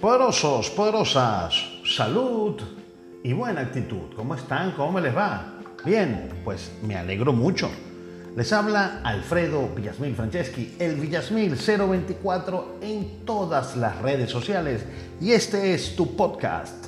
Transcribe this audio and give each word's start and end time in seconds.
Poderosos, 0.00 0.70
poderosas, 0.70 1.54
salud 1.84 2.54
y 3.24 3.32
buena 3.32 3.62
actitud. 3.62 4.14
¿Cómo 4.14 4.36
están? 4.36 4.70
¿Cómo 4.72 5.00
les 5.00 5.16
va? 5.16 5.54
Bien, 5.84 6.28
pues 6.44 6.70
me 6.84 6.94
alegro 6.94 7.32
mucho. 7.32 7.68
Les 8.36 8.52
habla 8.52 9.00
Alfredo 9.02 9.68
Villasmil 9.74 10.14
Franceschi, 10.14 10.76
el 10.78 11.00
Villasmil 11.00 11.56
024 11.56 12.76
en 12.80 13.24
todas 13.24 13.76
las 13.76 14.00
redes 14.00 14.30
sociales. 14.30 14.84
Y 15.20 15.32
este 15.32 15.74
es 15.74 15.96
tu 15.96 16.14
podcast, 16.14 16.86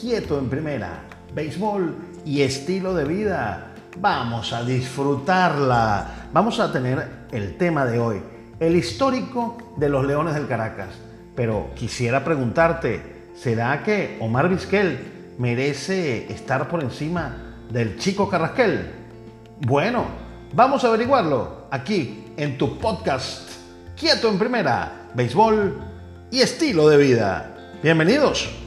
Quieto 0.00 0.38
en 0.38 0.48
Primera, 0.48 1.02
Béisbol 1.34 1.96
y 2.24 2.42
Estilo 2.42 2.94
de 2.94 3.04
Vida. 3.04 3.74
Vamos 3.98 4.52
a 4.52 4.62
disfrutarla. 4.62 6.28
Vamos 6.32 6.60
a 6.60 6.70
tener 6.70 7.26
el 7.32 7.56
tema 7.56 7.86
de 7.86 7.98
hoy, 7.98 8.22
el 8.60 8.76
histórico 8.76 9.74
de 9.76 9.88
los 9.88 10.06
Leones 10.06 10.34
del 10.34 10.46
Caracas 10.46 10.90
pero 11.34 11.70
quisiera 11.74 12.24
preguntarte, 12.24 13.30
¿será 13.34 13.82
que 13.82 14.16
Omar 14.20 14.48
Vizquel 14.48 15.34
merece 15.38 16.32
estar 16.32 16.68
por 16.68 16.82
encima 16.82 17.56
del 17.70 17.98
chico 17.98 18.28
Carrasquel? 18.28 18.90
Bueno, 19.60 20.06
vamos 20.54 20.84
a 20.84 20.88
averiguarlo 20.88 21.66
aquí 21.70 22.24
en 22.36 22.58
tu 22.58 22.78
podcast, 22.78 23.50
Quieto 23.96 24.28
en 24.28 24.38
Primera, 24.38 25.08
Béisbol 25.14 25.80
y 26.30 26.40
Estilo 26.40 26.88
de 26.88 26.96
Vida. 26.96 27.56
Bienvenidos. 27.82 28.61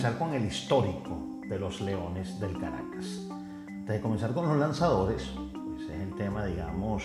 Comenzar 0.00 0.18
con 0.18 0.34
el 0.34 0.46
histórico 0.46 1.42
de 1.46 1.58
los 1.58 1.82
Leones 1.82 2.40
del 2.40 2.58
Caracas. 2.58 3.28
Antes 3.68 3.96
de 3.96 4.00
comenzar 4.00 4.32
con 4.32 4.48
los 4.48 4.56
lanzadores, 4.56 5.30
ese 5.76 5.94
es 5.94 6.00
el 6.00 6.14
tema, 6.14 6.46
digamos, 6.46 7.04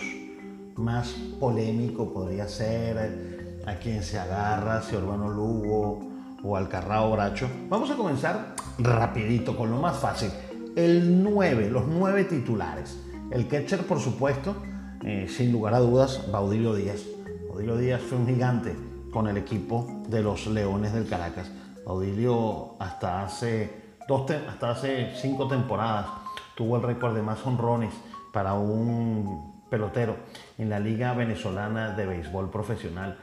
más 0.76 1.10
polémico, 1.38 2.10
podría 2.10 2.48
ser 2.48 3.60
a 3.66 3.74
quien 3.74 4.02
se 4.02 4.18
agarra, 4.18 4.80
si 4.80 4.96
Urbano 4.96 5.28
Lugo 5.28 6.08
o 6.42 6.56
Alcarrao 6.56 7.10
Bracho. 7.10 7.50
Vamos 7.68 7.90
a 7.90 7.96
comenzar 7.96 8.54
rapidito 8.78 9.54
con 9.58 9.70
lo 9.70 9.76
más 9.76 9.98
fácil. 9.98 10.30
El 10.74 11.22
9, 11.22 11.68
los 11.68 11.86
9 11.86 12.24
titulares. 12.24 12.98
El 13.30 13.46
catcher, 13.46 13.86
por 13.86 14.00
supuesto, 14.00 14.56
eh, 15.04 15.26
sin 15.28 15.52
lugar 15.52 15.74
a 15.74 15.80
dudas, 15.80 16.30
Baudilio 16.32 16.74
Díaz. 16.74 17.02
Baudilio 17.46 17.76
Díaz 17.76 18.00
fue 18.00 18.16
un 18.16 18.26
gigante 18.26 18.74
con 19.10 19.28
el 19.28 19.36
equipo 19.36 19.86
de 20.08 20.22
los 20.22 20.46
Leones 20.46 20.94
del 20.94 21.06
Caracas. 21.06 21.50
Baudilio 21.86 22.74
hasta 22.80 23.22
hace, 23.22 23.94
dos 24.08 24.28
hasta 24.28 24.70
hace 24.70 25.12
cinco 25.14 25.46
temporadas 25.46 26.06
tuvo 26.56 26.78
el 26.78 26.82
récord 26.82 27.14
de 27.14 27.22
más 27.22 27.46
honrones 27.46 27.94
para 28.32 28.54
un 28.54 29.62
pelotero 29.70 30.16
en 30.58 30.68
la 30.68 30.80
Liga 30.80 31.14
Venezolana 31.14 31.90
de 31.90 32.06
Béisbol 32.06 32.50
Profesional. 32.50 33.16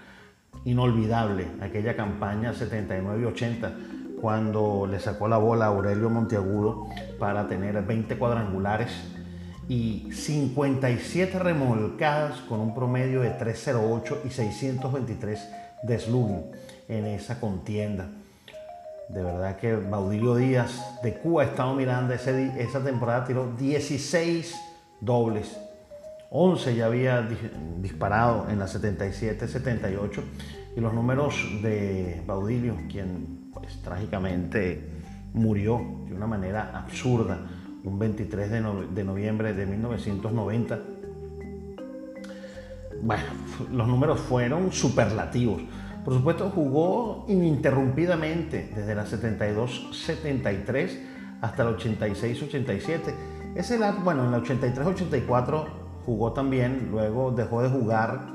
Inolvidable 0.63 1.47
aquella 1.61 1.97
campaña 1.97 2.53
79 2.53 3.21
y 3.21 3.25
80 3.25 3.73
cuando 4.21 4.87
le 4.89 5.01
sacó 5.01 5.27
la 5.27 5.37
bola 5.37 5.65
a 5.65 5.67
Aurelio 5.67 6.09
Monteagudo 6.09 6.87
para 7.19 7.49
tener 7.49 7.81
20 7.81 8.17
cuadrangulares 8.17 8.91
y 9.67 10.09
57 10.13 11.37
remolcadas 11.37 12.39
con 12.41 12.61
un 12.61 12.73
promedio 12.73 13.19
de 13.19 13.31
308 13.31 14.21
y 14.23 14.29
623 14.29 15.49
de 15.83 15.99
slugging 15.99 16.51
en 16.87 17.05
esa 17.07 17.41
contienda. 17.41 18.07
De 19.13 19.21
verdad 19.21 19.57
que 19.57 19.75
Baudilio 19.75 20.35
Díaz 20.35 20.99
de 21.03 21.13
Cuba, 21.13 21.43
Estado 21.43 21.75
Miranda, 21.75 22.15
esa 22.15 22.83
temporada 22.83 23.25
tiró 23.25 23.51
16 23.55 24.55
dobles. 25.01 25.55
11 26.31 26.75
ya 26.75 26.87
había 26.87 27.27
disparado 27.79 28.49
en 28.49 28.57
la 28.57 28.65
77-78 28.65 30.23
y 30.75 30.79
los 30.79 30.93
números 30.95 31.35
de 31.61 32.23
Baudilio, 32.25 32.75
quien 32.89 33.51
pues 33.53 33.79
trágicamente 33.83 34.89
murió 35.33 35.79
de 36.07 36.15
una 36.15 36.25
manera 36.25 36.71
absurda 36.73 37.37
un 37.83 37.99
23 37.99 38.49
de, 38.49 38.61
de 38.95 39.03
noviembre 39.03 39.53
de 39.53 39.65
1990. 39.67 40.79
Bueno, 43.03 43.23
los 43.71 43.87
números 43.87 44.19
fueron 44.21 44.71
superlativos. 44.71 45.61
Por 46.03 46.13
supuesto, 46.13 46.49
jugó 46.49 47.25
ininterrumpidamente 47.29 48.71
desde 48.75 48.93
la 48.93 49.05
72-73 49.05 50.99
hasta 51.41 51.63
la 51.63 51.71
86-87. 51.77 52.99
Ese 53.55 53.77
bueno, 54.03 54.25
en 54.25 54.31
la 54.31 54.39
83-84 54.39 55.65
jugó 56.05 56.33
también, 56.33 56.89
luego 56.91 57.31
dejó 57.31 57.61
de 57.61 57.69
jugar 57.69 58.33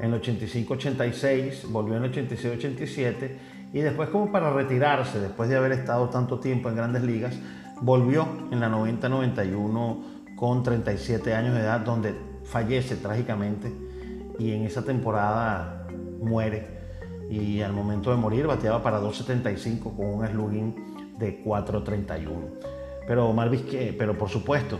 en 0.00 0.12
el 0.12 0.20
85-86, 0.20 1.70
volvió 1.70 1.96
en 1.96 2.04
el 2.04 2.12
86-87 2.12 3.36
y 3.72 3.80
después 3.80 4.08
como 4.08 4.32
para 4.32 4.52
retirarse, 4.52 5.20
después 5.20 5.48
de 5.48 5.56
haber 5.56 5.72
estado 5.72 6.08
tanto 6.08 6.40
tiempo 6.40 6.68
en 6.68 6.76
grandes 6.76 7.02
ligas, 7.02 7.38
volvió 7.80 8.26
en 8.50 8.60
la 8.60 8.68
90-91 8.70 10.36
con 10.36 10.62
37 10.62 11.34
años 11.34 11.54
de 11.54 11.60
edad, 11.60 11.80
donde 11.80 12.14
fallece 12.44 12.96
trágicamente 12.96 13.72
y 14.38 14.52
en 14.52 14.62
esa 14.62 14.84
temporada 14.84 15.86
muere 16.20 16.83
y 17.30 17.62
al 17.62 17.72
momento 17.72 18.10
de 18.10 18.16
morir 18.16 18.46
bateaba 18.46 18.82
para 18.82 19.00
2.75 19.00 19.96
con 19.96 20.06
un 20.06 20.26
slugging 20.26 21.18
de 21.18 21.44
4.31. 21.44 22.28
Pero 23.06 23.28
Omar 23.28 23.50
pero 23.98 24.16
por 24.16 24.28
supuesto, 24.28 24.78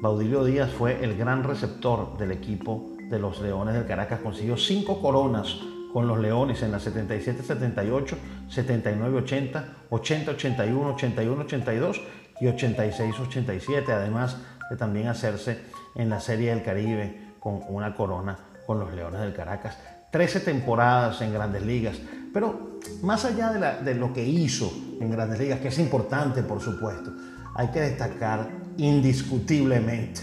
Baudilio 0.00 0.44
Díaz 0.44 0.70
fue 0.70 1.02
el 1.04 1.16
gran 1.16 1.42
receptor 1.44 2.16
del 2.18 2.32
equipo 2.32 2.90
de 3.10 3.18
los 3.18 3.40
Leones 3.40 3.74
del 3.74 3.86
Caracas. 3.86 4.20
Consiguió 4.20 4.56
cinco 4.56 5.00
coronas 5.00 5.58
con 5.92 6.06
los 6.06 6.18
Leones 6.18 6.62
en 6.62 6.72
la 6.72 6.78
77-78, 6.78 8.16
79-80, 8.50 9.64
80-81, 9.90 10.96
81-82 10.96 12.00
y 12.40 12.46
86-87, 12.46 13.88
además 13.88 14.36
de 14.68 14.76
también 14.76 15.08
hacerse 15.08 15.60
en 15.94 16.10
la 16.10 16.20
Serie 16.20 16.50
del 16.50 16.62
Caribe 16.62 17.32
con 17.40 17.60
una 17.68 17.94
corona 17.94 18.38
con 18.66 18.78
los 18.78 18.92
Leones 18.92 19.20
del 19.20 19.32
Caracas. 19.32 19.95
13 20.16 20.40
temporadas 20.40 21.20
en 21.20 21.34
grandes 21.34 21.60
ligas. 21.60 21.98
Pero 22.32 22.78
más 23.02 23.26
allá 23.26 23.52
de, 23.84 23.94
lo 23.94 24.14
que 24.14 24.24
hizo 24.24 24.72
en 24.98 25.10
grandes 25.10 25.38
ligas, 25.38 25.60
que 25.60 25.68
es 25.68 25.78
importante 25.78 26.42
por 26.42 26.62
supuesto, 26.62 27.10
hay 27.54 27.68
que 27.68 27.82
destacar 27.82 28.48
indiscutiblemente 28.78 30.22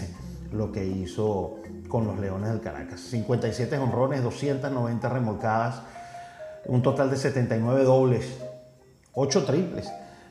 lo 0.50 0.72
que 0.72 0.84
hizo 0.84 1.60
con 1.86 2.08
los 2.08 2.18
Leones 2.18 2.50
del 2.50 2.60
Caracas. 2.60 3.02
57 3.02 3.78
honrones, 3.78 4.24
290 4.24 5.08
remolcadas, 5.08 5.82
un 6.66 6.82
total 6.82 7.08
de 7.08 7.16
79 7.16 7.84
dobles, 7.84 8.36
8 9.12 9.44
triples, 9.44 9.88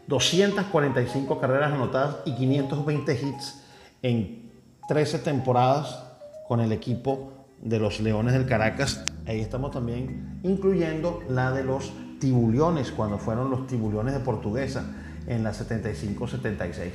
245 0.08 1.40
carreras 1.40 1.72
anotadas 1.72 2.18
y 2.26 2.36
520 2.36 3.14
hits 3.14 3.64
en 4.02 4.52
13 4.90 5.20
temporadas 5.20 6.04
con 6.50 6.60
el 6.60 6.74
equipo 6.74 7.33
de 7.64 7.80
los 7.80 8.00
Leones 8.00 8.34
del 8.34 8.46
Caracas. 8.46 9.04
Ahí 9.26 9.40
estamos 9.40 9.72
también 9.72 10.40
incluyendo 10.44 11.24
la 11.30 11.52
de 11.52 11.64
los 11.64 11.94
Tibuliones, 12.20 12.92
cuando 12.92 13.18
fueron 13.18 13.50
los 13.50 13.68
Tibuliones 13.68 14.14
de 14.14 14.20
Portuguesa 14.20 14.86
en 15.28 15.44
la 15.44 15.52
75-76. 15.52 16.92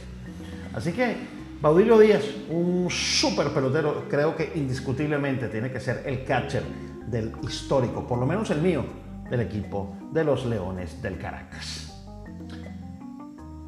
Así 0.75 0.93
que 0.93 1.17
Baudilio 1.61 1.99
Díaz, 1.99 2.23
un 2.51 2.89
súper 2.91 3.49
pelotero, 3.49 4.05
creo 4.09 4.37
que 4.37 4.53
indiscutiblemente 4.55 5.49
tiene 5.49 5.71
que 5.71 5.81
ser 5.81 6.03
el 6.07 6.25
catcher 6.25 6.63
del 7.07 7.33
histórico, 7.43 8.07
por 8.07 8.19
lo 8.19 8.27
menos 8.27 8.51
el 8.51 8.63
mío, 8.63 8.85
del 9.29 9.41
equipo 9.41 9.95
de 10.13 10.25
los 10.25 10.47
Leones 10.47 11.03
del 11.03 11.19
Caracas. 11.19 12.07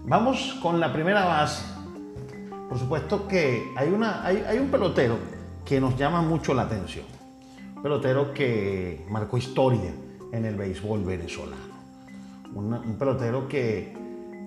Vamos 0.04 0.58
con 0.62 0.80
la 0.80 0.92
primera 0.92 1.24
base. 1.24 1.62
Por 2.68 2.78
supuesto 2.78 3.26
que 3.26 3.72
hay, 3.76 3.88
una, 3.88 4.24
hay, 4.24 4.44
hay 4.48 4.58
un 4.58 4.68
pelotero 4.68 5.39
que 5.64 5.80
nos 5.80 5.96
llama 5.96 6.22
mucho 6.22 6.54
la 6.54 6.62
atención. 6.62 7.04
Pelotero 7.82 8.34
que 8.34 9.04
marcó 9.08 9.38
historia 9.38 9.92
en 10.32 10.44
el 10.44 10.54
béisbol 10.56 11.04
venezolano. 11.04 11.70
un 12.54 12.96
pelotero 12.98 13.48
que, 13.48 13.96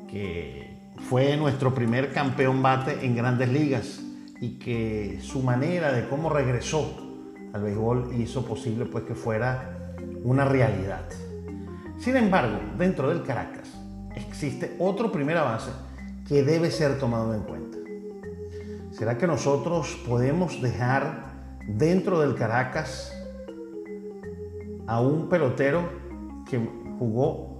que 0.07 0.77
fue 1.09 1.35
nuestro 1.37 1.73
primer 1.73 2.13
campeón 2.13 2.61
bate 2.61 3.05
en 3.05 3.15
grandes 3.15 3.49
ligas 3.49 4.01
y 4.39 4.59
que 4.59 5.19
su 5.21 5.41
manera 5.41 5.91
de 5.91 6.07
cómo 6.07 6.29
regresó 6.29 6.97
al 7.53 7.63
béisbol 7.63 8.13
hizo 8.19 8.45
posible 8.45 8.85
pues 8.85 9.03
que 9.03 9.15
fuera 9.15 9.95
una 10.23 10.45
realidad. 10.45 11.03
Sin 11.97 12.15
embargo, 12.15 12.59
dentro 12.77 13.09
del 13.09 13.23
Caracas 13.23 13.71
existe 14.15 14.75
otro 14.79 15.11
primera 15.11 15.43
base 15.43 15.71
que 16.27 16.43
debe 16.43 16.71
ser 16.71 16.99
tomado 16.99 17.33
en 17.33 17.41
cuenta. 17.41 17.77
¿Será 18.93 19.17
que 19.17 19.25
nosotros 19.25 19.97
podemos 20.07 20.61
dejar 20.61 21.33
dentro 21.67 22.19
del 22.19 22.35
Caracas 22.35 23.11
a 24.85 25.01
un 25.01 25.29
pelotero 25.29 25.89
que 26.47 26.59
jugó 26.99 27.57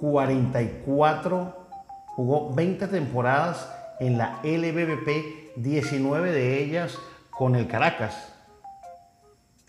44, 0.00 1.66
jugó 2.06 2.54
20 2.54 2.86
temporadas 2.86 3.68
en 3.98 4.18
la 4.18 4.38
LBBP, 4.44 5.56
19 5.56 6.30
de 6.30 6.62
ellas 6.62 6.96
con 7.30 7.56
el 7.56 7.66
Caracas. 7.66 8.32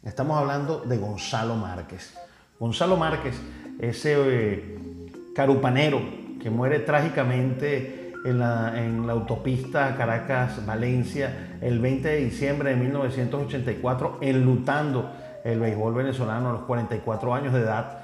Estamos 0.04 0.38
hablando 0.38 0.82
de 0.82 0.98
Gonzalo 0.98 1.56
Márquez. 1.56 2.14
Gonzalo 2.60 2.98
Márquez, 2.98 3.36
ese 3.80 4.14
eh, 4.16 5.12
carupanero 5.36 6.02
que 6.40 6.52
muere 6.52 6.78
trágicamente 6.80 8.09
en 8.26 8.40
la, 8.40 8.74
en 8.78 9.10
autopista 9.10 9.96
Caracas-Valencia 9.96 11.58
el 11.62 11.80
20 11.80 12.08
de 12.08 12.18
diciembre 12.18 12.72
de 12.72 12.76
1984, 12.76 14.18
enlutando 14.22 15.12
el 15.44 15.60
béisbol 15.60 15.94
venezolano 15.94 16.50
a 16.50 16.54
los 16.54 16.62
44 16.64 17.34
años 17.34 17.54
de 17.54 17.62
edad. 17.62 18.00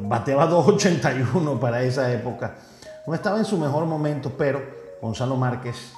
Bateaba 0.00 0.48
2.81 0.48 1.58
para 1.58 1.82
esa 1.82 2.12
época. 2.12 2.54
No 3.06 3.14
estaba 3.14 3.38
en 3.38 3.44
su 3.44 3.58
mejor 3.58 3.86
momento, 3.86 4.32
pero 4.36 4.62
Gonzalo 5.00 5.36
Márquez, 5.36 5.92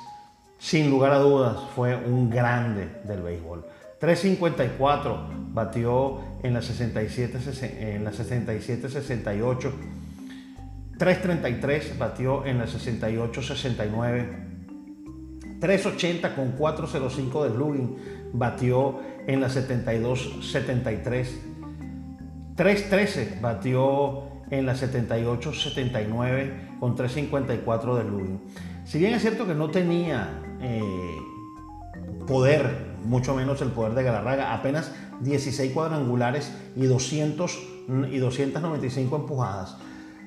sin 0.58 0.90
lugar 0.90 1.12
a 1.12 1.18
dudas, 1.18 1.56
fue 1.74 1.96
un 1.96 2.30
grande 2.30 3.00
del 3.04 3.22
béisbol. 3.22 3.64
3.54 4.00 5.52
batió 5.52 6.20
en 6.42 6.54
la 6.54 6.62
67 6.62 7.38
en 7.94 8.04
la 8.04 8.12
67-68. 8.12 9.70
3.33 10.98 11.98
batió 11.98 12.46
en 12.46 12.58
la 12.58 12.66
68-69. 12.66 14.46
3.80 15.60 16.34
con 16.34 16.56
4.05 16.56 17.44
de 17.44 17.50
slugging 17.50 17.96
batió 18.32 19.00
en 19.26 19.40
la 19.40 19.48
72-73. 19.48 21.26
3-13 22.56 23.40
batió 23.40 24.22
en 24.50 24.66
la 24.66 24.74
78-79 24.74 26.78
con 26.78 26.96
3-54 26.96 27.98
de 27.98 28.04
Luis. 28.04 28.30
Si 28.84 28.98
bien 28.98 29.14
es 29.14 29.22
cierto 29.22 29.46
que 29.46 29.54
no 29.54 29.70
tenía 29.70 30.42
eh, 30.60 30.82
poder, 32.26 32.96
mucho 33.04 33.34
menos 33.34 33.62
el 33.62 33.70
poder 33.70 33.94
de 33.94 34.02
Galarraga, 34.02 34.52
apenas 34.54 34.92
16 35.20 35.72
cuadrangulares 35.72 36.52
y, 36.76 36.84
200, 36.86 37.58
y 38.10 38.18
295 38.18 39.16
empujadas. 39.16 39.78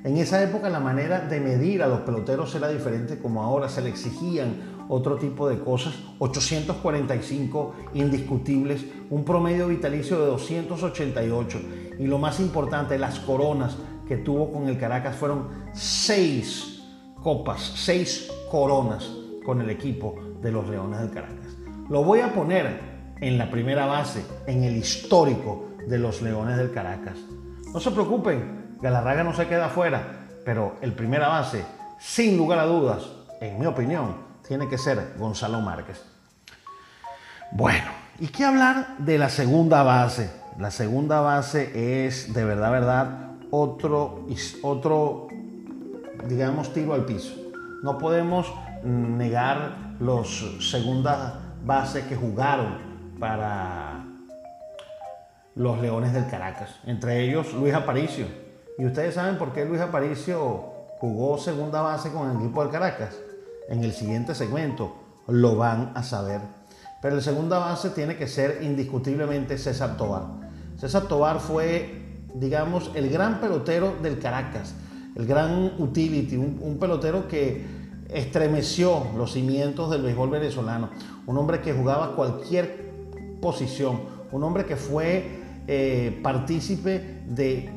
En 0.04 0.16
esa 0.16 0.42
época 0.42 0.70
la 0.70 0.80
manera 0.80 1.20
de 1.22 1.42
medir 1.42 1.84
a 1.84 1.88
los 1.88 2.02
peloteros 2.02 2.56
era 2.56 2.70
diferente 2.70 3.20
como 3.20 3.44
ahora, 3.44 3.68
se 3.68 3.82
le 3.82 3.90
exigían 3.90 4.86
otro 4.88 5.18
tipo 5.18 5.50
de 5.50 5.60
cosas, 5.60 5.94
845 6.20 7.76
indiscutibles, 7.94 8.86
un 9.10 9.26
promedio 9.26 9.68
vitalicio 9.68 10.20
de 10.20 10.26
288 10.28 11.60
y 12.00 12.08
lo 12.08 12.18
más 12.18 12.40
importante, 12.40 12.98
las 12.98 13.20
coronas 13.20 13.78
que 14.08 14.18
tuvo 14.18 14.52
con 14.52 14.70
el 14.70 14.80
Caracas 14.80 15.18
fueron 15.18 15.50
seis 15.74 16.82
copas, 17.22 17.74
seis 17.76 18.32
coronas 18.50 19.12
con 19.46 19.60
el 19.62 19.70
equipo 19.70 20.16
de 20.42 20.52
los 20.52 20.68
Leones 20.70 21.02
del 21.02 21.12
Caracas. 21.12 21.58
Lo 21.90 22.04
voy 22.04 22.22
a 22.22 22.34
poner 22.34 22.80
en 23.20 23.38
la 23.38 23.52
primera 23.52 23.86
base, 23.86 24.24
en 24.48 24.64
el 24.64 24.78
histórico 24.78 25.68
de 25.88 26.00
los 26.00 26.22
Leones 26.22 26.58
del 26.58 26.72
Caracas. 26.72 27.18
No 27.74 27.80
se 27.80 27.92
preocupen, 27.92 28.59
Galarraga 28.82 29.24
no 29.24 29.34
se 29.34 29.48
queda 29.48 29.66
afuera, 29.66 30.02
pero 30.46 30.78
el 30.82 30.94
primera 30.94 31.28
base, 31.28 31.66
sin 32.00 32.38
lugar 32.38 32.60
a 32.60 32.66
dudas, 32.66 33.04
en 33.42 33.60
mi 33.60 33.66
opinión, 33.66 34.16
tiene 34.48 34.68
que 34.68 34.78
ser 34.78 35.16
Gonzalo 35.18 35.60
Márquez. 35.62 36.04
Bueno, 37.52 37.92
¿y 38.20 38.28
qué 38.28 38.46
hablar 38.46 38.98
de 39.00 39.18
la 39.18 39.30
segunda 39.30 39.84
base? 39.84 40.32
La 40.58 40.72
segunda 40.72 41.22
base 41.22 42.06
es, 42.06 42.34
de 42.34 42.46
verdad, 42.46 42.72
verdad, 42.72 43.32
otro, 43.52 44.26
otro 44.62 45.28
digamos, 46.28 46.74
tiro 46.74 46.94
al 46.94 47.06
piso. 47.06 47.34
No 47.84 47.98
podemos 47.98 48.54
negar 48.84 49.96
los 50.00 50.70
segundas 50.70 51.34
bases 51.64 52.06
que 52.06 52.16
jugaron 52.16 53.18
para 53.20 54.06
los 55.56 55.80
Leones 55.80 56.14
del 56.14 56.30
Caracas, 56.30 56.80
entre 56.86 57.22
ellos 57.22 57.54
Luis 57.54 57.74
Aparicio. 57.74 58.49
¿Y 58.80 58.86
ustedes 58.86 59.14
saben 59.14 59.38
por 59.38 59.54
qué 59.54 59.66
Luis 59.66 59.82
Aparicio 59.82 60.64
jugó 61.00 61.38
segunda 61.38 61.82
base 61.82 62.12
con 62.12 62.32
el 62.32 62.38
equipo 62.38 62.64
del 62.64 62.72
Caracas? 62.72 63.16
en 63.70 63.84
el 63.84 63.94
siguiente 63.94 64.36
segmento 64.36 64.96
lo 65.28 65.56
van 65.56 65.92
a 65.96 66.04
saber. 66.04 66.42
Pero 67.02 67.16
el 67.16 67.22
segunda 67.22 67.60
base 67.60 67.92
tiene 67.92 68.18
que 68.18 68.28
ser 68.28 68.60
indiscutiblemente 68.62 69.58
César 69.58 69.96
Tobar. 69.96 70.24
César 70.78 71.04
Tobar 71.04 71.40
fue, 71.40 72.24
digamos, 72.34 72.92
el 72.96 73.10
gran 73.10 73.40
pelotero 73.40 73.96
del 74.02 74.20
Caracas, 74.20 74.74
el 75.16 75.26
gran 75.26 75.74
utility, 75.78 76.36
un, 76.36 76.78
pelotero 76.80 77.28
que 77.28 77.64
estremeció 78.10 79.06
los 79.16 79.34
cimientos 79.34 79.92
del 79.92 80.02
béisbol 80.02 80.30
venezolano, 80.32 80.90
un 81.28 81.38
hombre 81.38 81.62
que 81.62 81.74
jugaba 81.74 82.16
cualquier 82.16 82.90
posición, 83.40 84.02
un 84.32 84.44
hombre 84.44 84.66
que 84.66 84.76
fue 84.76 85.40
eh, 85.68 86.20
partícipe 86.24 87.22
de 87.28 87.70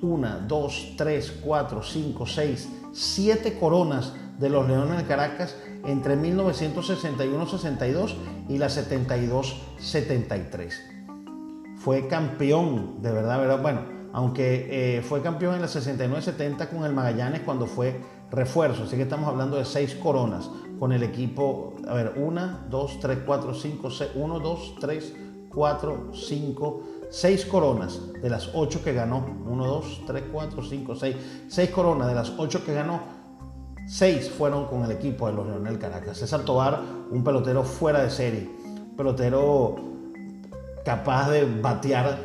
una, 0.00 0.38
dos, 0.38 0.94
tres, 0.96 1.40
cuatro, 1.42 1.82
cinco, 1.82 2.24
seis, 2.26 2.70
siete 2.92 3.58
coronas 3.58 4.14
de 4.38 4.48
los 4.48 4.68
Leones 4.68 4.98
de 4.98 5.04
Caracas 5.04 5.56
entre 5.84 6.16
1961-62 6.16 8.14
y 8.48 8.56
la 8.58 8.68
72-73. 8.68 10.72
Fue 11.76 12.08
campeón, 12.08 13.02
de 13.02 13.12
verdad, 13.12 13.40
verdad. 13.40 13.60
Bueno, 13.60 13.82
aunque 14.12 14.98
eh, 14.98 15.02
fue 15.02 15.20
campeón 15.22 15.56
en 15.56 15.62
la 15.62 15.68
69-70 15.68 16.68
con 16.68 16.84
el 16.84 16.92
Magallanes 16.92 17.40
cuando 17.40 17.66
fue 17.66 18.00
refuerzo, 18.30 18.84
así 18.84 18.94
que 18.96 19.02
estamos 19.02 19.28
hablando 19.28 19.56
de 19.56 19.64
seis 19.64 19.94
coronas 19.94 20.48
con 20.78 20.92
el 20.92 21.02
equipo, 21.02 21.74
a 21.86 21.94
ver, 21.94 22.12
una, 22.16 22.64
dos, 22.70 23.00
tres, 23.00 23.18
cuatro, 23.26 23.54
cinco, 23.54 23.90
seis, 23.90 24.10
uno, 24.14 24.38
dos, 24.40 24.76
tres, 24.80 25.14
cuatro, 25.50 26.10
cinco, 26.12 26.82
seis 27.12 27.44
coronas 27.44 28.00
de 28.22 28.30
las 28.30 28.50
ocho 28.54 28.82
que 28.82 28.94
ganó, 28.94 29.22
uno, 29.46 29.66
dos, 29.66 30.00
tres, 30.06 30.22
cuatro, 30.32 30.64
cinco, 30.64 30.96
seis, 30.96 31.14
seis 31.46 31.68
coronas 31.70 32.08
de 32.08 32.14
las 32.14 32.32
ocho 32.38 32.64
que 32.64 32.72
ganó. 32.72 33.02
Seis 33.86 34.30
fueron 34.30 34.64
con 34.66 34.82
el 34.84 34.92
equipo 34.92 35.26
de 35.26 35.34
los 35.34 35.46
Leonel 35.46 35.78
Caracas. 35.78 36.16
César 36.16 36.40
Tobar, 36.40 36.80
un 37.10 37.22
pelotero 37.22 37.64
fuera 37.64 38.02
de 38.02 38.08
serie, 38.10 38.48
pelotero 38.96 39.76
capaz 40.84 41.30
de 41.30 41.44
batear 41.60 42.18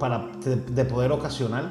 para, 0.00 0.26
de, 0.44 0.84
poder 0.84 1.12
ocasional, 1.12 1.70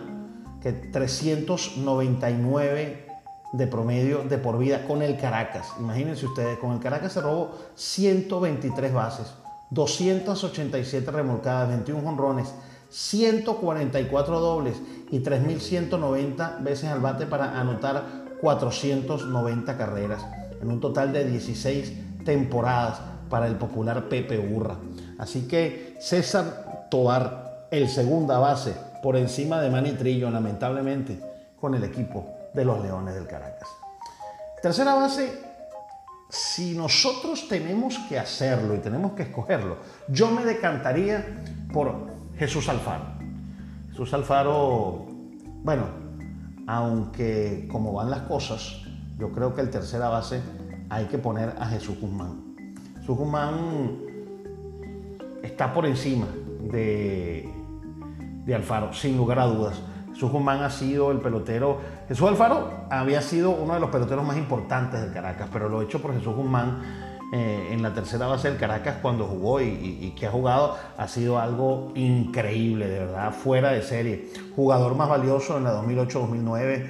que 0.61 0.71
399 0.71 3.05
de 3.51 3.67
promedio 3.67 4.23
de 4.23 4.37
por 4.37 4.57
vida 4.57 4.87
con 4.87 5.01
el 5.01 5.17
Caracas. 5.17 5.73
Imagínense 5.79 6.25
ustedes, 6.25 6.57
con 6.59 6.71
el 6.71 6.79
Caracas 6.79 7.11
se 7.13 7.21
robó 7.21 7.51
123 7.75 8.93
bases, 8.93 9.33
287 9.71 11.11
remolcadas, 11.11 11.69
21 11.69 12.07
honrones, 12.07 12.53
144 12.89 14.39
dobles 14.39 14.81
y 15.11 15.19
3.190 15.19 16.63
veces 16.63 16.89
al 16.89 17.01
bate 17.01 17.25
para 17.25 17.59
anotar 17.59 18.25
490 18.41 19.77
carreras 19.77 20.25
en 20.61 20.71
un 20.71 20.79
total 20.79 21.11
de 21.11 21.25
16 21.25 22.23
temporadas 22.23 22.99
para 23.29 23.47
el 23.47 23.55
popular 23.55 24.07
Pepe 24.07 24.39
Urra. 24.39 24.75
Así 25.17 25.47
que 25.47 25.97
César 25.99 26.87
Toar, 26.89 27.67
el 27.71 27.89
segunda 27.89 28.37
base, 28.37 28.73
por 29.01 29.17
encima 29.17 29.59
de 29.61 29.69
Manny 29.69 29.91
Trillo, 29.91 30.29
lamentablemente, 30.29 31.19
con 31.59 31.75
el 31.75 31.83
equipo 31.83 32.25
de 32.53 32.65
los 32.65 32.81
Leones 32.81 33.15
del 33.15 33.27
Caracas. 33.27 33.67
Tercera 34.61 34.95
base, 34.95 35.31
si 36.29 36.75
nosotros 36.75 37.47
tenemos 37.47 37.97
que 38.09 38.17
hacerlo 38.17 38.75
y 38.75 38.79
tenemos 38.79 39.13
que 39.13 39.23
escogerlo, 39.23 39.77
yo 40.07 40.31
me 40.31 40.43
decantaría 40.43 41.43
por 41.71 42.07
Jesús 42.37 42.67
Alfaro. 42.69 43.05
Jesús 43.91 44.13
Alfaro, 44.13 45.05
bueno, 45.63 45.85
aunque 46.67 47.67
como 47.71 47.93
van 47.93 48.09
las 48.09 48.21
cosas, 48.21 48.81
yo 49.17 49.31
creo 49.31 49.53
que 49.53 49.61
el 49.61 49.69
tercera 49.69 50.09
base 50.09 50.41
hay 50.89 51.05
que 51.05 51.17
poner 51.17 51.55
a 51.59 51.67
Jesús 51.67 51.99
Guzmán. 51.99 52.55
Jesús 52.99 53.17
Guzmán 53.17 53.99
está 55.43 55.73
por 55.73 55.85
encima 55.85 56.27
de, 56.59 57.49
de 58.45 58.55
Alfaro, 58.55 58.93
sin 58.93 59.15
lugar 59.15 59.39
a 59.39 59.45
dudas. 59.45 59.79
Jesús 60.13 60.31
Guzmán 60.31 60.63
ha 60.63 60.69
sido 60.69 61.11
el 61.11 61.19
pelotero. 61.19 61.79
Jesús 62.07 62.27
Alfaro 62.29 62.85
había 62.91 63.21
sido 63.21 63.49
uno 63.49 63.73
de 63.73 63.79
los 63.79 63.89
peloteros 63.89 64.23
más 64.23 64.37
importantes 64.37 65.01
del 65.01 65.11
Caracas, 65.11 65.49
pero 65.51 65.69
lo 65.69 65.81
hecho 65.81 66.01
por 66.01 66.13
Jesús 66.13 66.35
Guzmán 66.35 66.83
eh, 67.33 67.69
en 67.71 67.81
la 67.81 67.95
tercera 67.95 68.27
base 68.27 68.47
del 68.47 68.59
Caracas 68.59 68.97
cuando 69.01 69.25
jugó 69.25 69.59
y, 69.59 70.13
que 70.15 70.27
ha 70.27 70.31
jugado 70.31 70.77
ha 70.97 71.07
sido 71.07 71.39
algo 71.39 71.91
increíble, 71.95 72.87
de 72.87 72.99
verdad, 72.99 73.31
fuera 73.33 73.71
de 73.71 73.81
serie. 73.81 74.29
Jugador 74.55 74.93
más 74.93 75.09
valioso 75.09 75.57
en 75.57 75.63
la 75.63 75.73
2008-2009, 75.81 76.89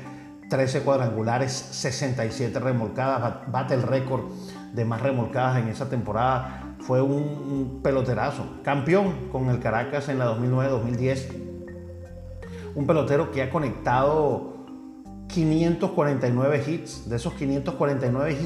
13 0.50 0.82
cuadrangulares, 0.82 1.54
67 1.54 2.60
remolcadas, 2.60 3.50
bate 3.50 3.74
el 3.74 3.84
récord 3.84 4.24
de 4.74 4.84
más 4.84 5.02
remolcadas 5.02 5.64
en 5.64 5.70
esa 5.70 5.90
temporada. 5.90 6.76
Fue 6.80 7.02
un, 7.02 7.80
peloterazo, 7.82 8.46
campeón 8.64 9.30
con 9.32 9.50
el 9.50 9.60
Caracas 9.62 10.10
en 10.10 10.20
la 10.20 10.28
2009-2010 10.36 11.44
un 12.76 12.86
pelotero 12.86 13.32
que 13.32 13.42
ha 13.42 13.50
conectado 13.50 14.55
549 15.28 16.64
hits. 16.68 17.10
De 17.10 17.16
esos 17.16 17.34
549 17.34 18.38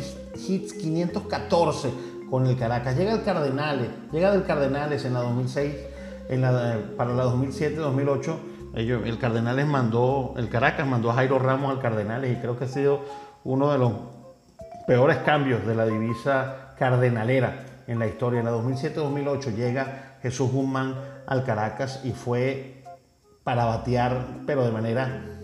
hits, 0.47 0.73
514 0.73 1.91
con 2.29 2.45
el 2.45 2.57
Caracas. 2.57 2.97
Llega 2.97 3.13
el 3.13 3.23
Cardenales, 3.23 3.89
llega 4.11 4.31
del 4.31 4.43
Cardenales 4.43 5.05
en 5.05 5.13
la 5.13 5.21
2006, 5.21 5.75
en 6.29 6.41
la, 6.41 6.79
para 6.97 7.13
la 7.13 7.25
2007-2008. 7.25 8.37
El 8.75 9.17
Cardenales 9.17 9.65
mandó, 9.65 10.35
el 10.37 10.47
Caracas 10.49 10.87
mandó 10.87 11.09
a 11.09 11.15
Jairo 11.15 11.39
Ramos 11.39 11.71
al 11.71 11.81
Cardenales 11.81 12.37
y 12.37 12.39
creo 12.39 12.57
que 12.57 12.65
ha 12.65 12.67
sido 12.67 13.01
uno 13.43 13.71
de 13.71 13.79
los 13.79 13.93
peores 14.85 15.17
cambios 15.17 15.65
de 15.65 15.75
la 15.75 15.85
divisa 15.85 16.75
cardenalera 16.77 17.65
en 17.87 17.99
la 17.99 18.07
historia. 18.07 18.39
En 18.39 18.45
la 18.45 18.51
2007-2008 18.51 19.55
llega 19.55 20.17
Jesús 20.21 20.51
Guzmán 20.51 20.95
al 21.25 21.43
Caracas 21.43 22.01
y 22.03 22.11
fue 22.11 22.83
para 23.43 23.65
batear, 23.65 24.27
pero 24.45 24.63
de 24.63 24.71
manera 24.71 25.38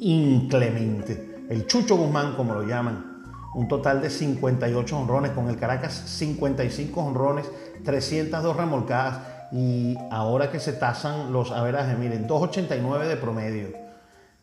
inclemente. 0.00 1.46
El 1.48 1.66
Chucho 1.66 1.96
Guzmán, 1.96 2.34
como 2.34 2.54
lo 2.54 2.62
llaman, 2.62 3.22
un 3.54 3.68
total 3.68 4.00
de 4.00 4.10
58 4.10 4.98
honrones 4.98 5.30
con 5.32 5.48
el 5.48 5.56
Caracas, 5.56 5.94
55 6.06 7.00
honrones, 7.00 7.46
302 7.84 8.56
remolcadas 8.56 9.20
y 9.52 9.96
ahora 10.10 10.50
que 10.50 10.58
se 10.58 10.72
tasan 10.72 11.32
los 11.32 11.52
averajes, 11.52 11.96
miren, 11.98 12.26
289 12.26 13.06
de 13.06 13.16
promedio, 13.16 13.68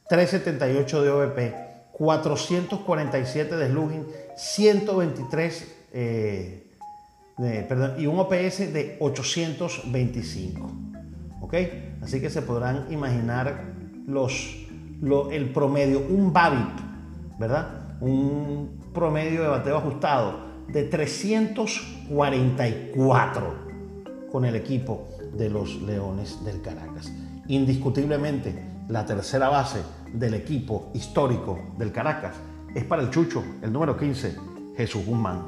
378 0.07 1.03
de 1.03 1.09
OVP, 1.09 1.55
447 1.91 3.57
de 3.57 3.67
slugging, 3.67 4.07
123 4.37 5.75
eh, 5.93 7.65
perdón, 7.67 7.95
y 7.97 8.07
un 8.07 8.19
OPS 8.19 8.73
de 8.73 8.97
825. 8.99 10.71
¿Ok? 11.41 11.55
Así 12.01 12.21
que 12.21 12.29
se 12.29 12.41
podrán 12.41 12.91
imaginar 12.91 13.73
los, 14.07 14.67
el 15.31 15.49
promedio, 15.51 16.05
un 16.09 16.31
BABIP, 16.31 17.39
¿verdad? 17.39 17.97
Un 18.01 18.79
promedio 18.93 19.41
de 19.41 19.47
bateo 19.47 19.77
ajustado 19.77 20.51
de 20.67 20.83
344 20.83 23.71
con 24.31 24.45
el 24.45 24.55
equipo 24.55 25.07
de 25.33 25.49
los 25.49 25.81
Leones 25.81 26.45
del 26.45 26.61
Caracas. 26.61 27.11
Indiscutiblemente, 27.47 28.53
la 28.89 29.03
tercera 29.05 29.49
base 29.49 29.81
del 30.13 30.35
equipo 30.35 30.91
histórico 30.93 31.57
del 31.77 31.91
Caracas 31.91 32.35
es 32.75 32.83
para 32.83 33.01
el 33.01 33.09
Chucho, 33.09 33.43
el 33.61 33.73
número 33.73 33.97
15, 33.97 34.35
Jesús 34.77 35.03
Guzmán. 35.05 35.41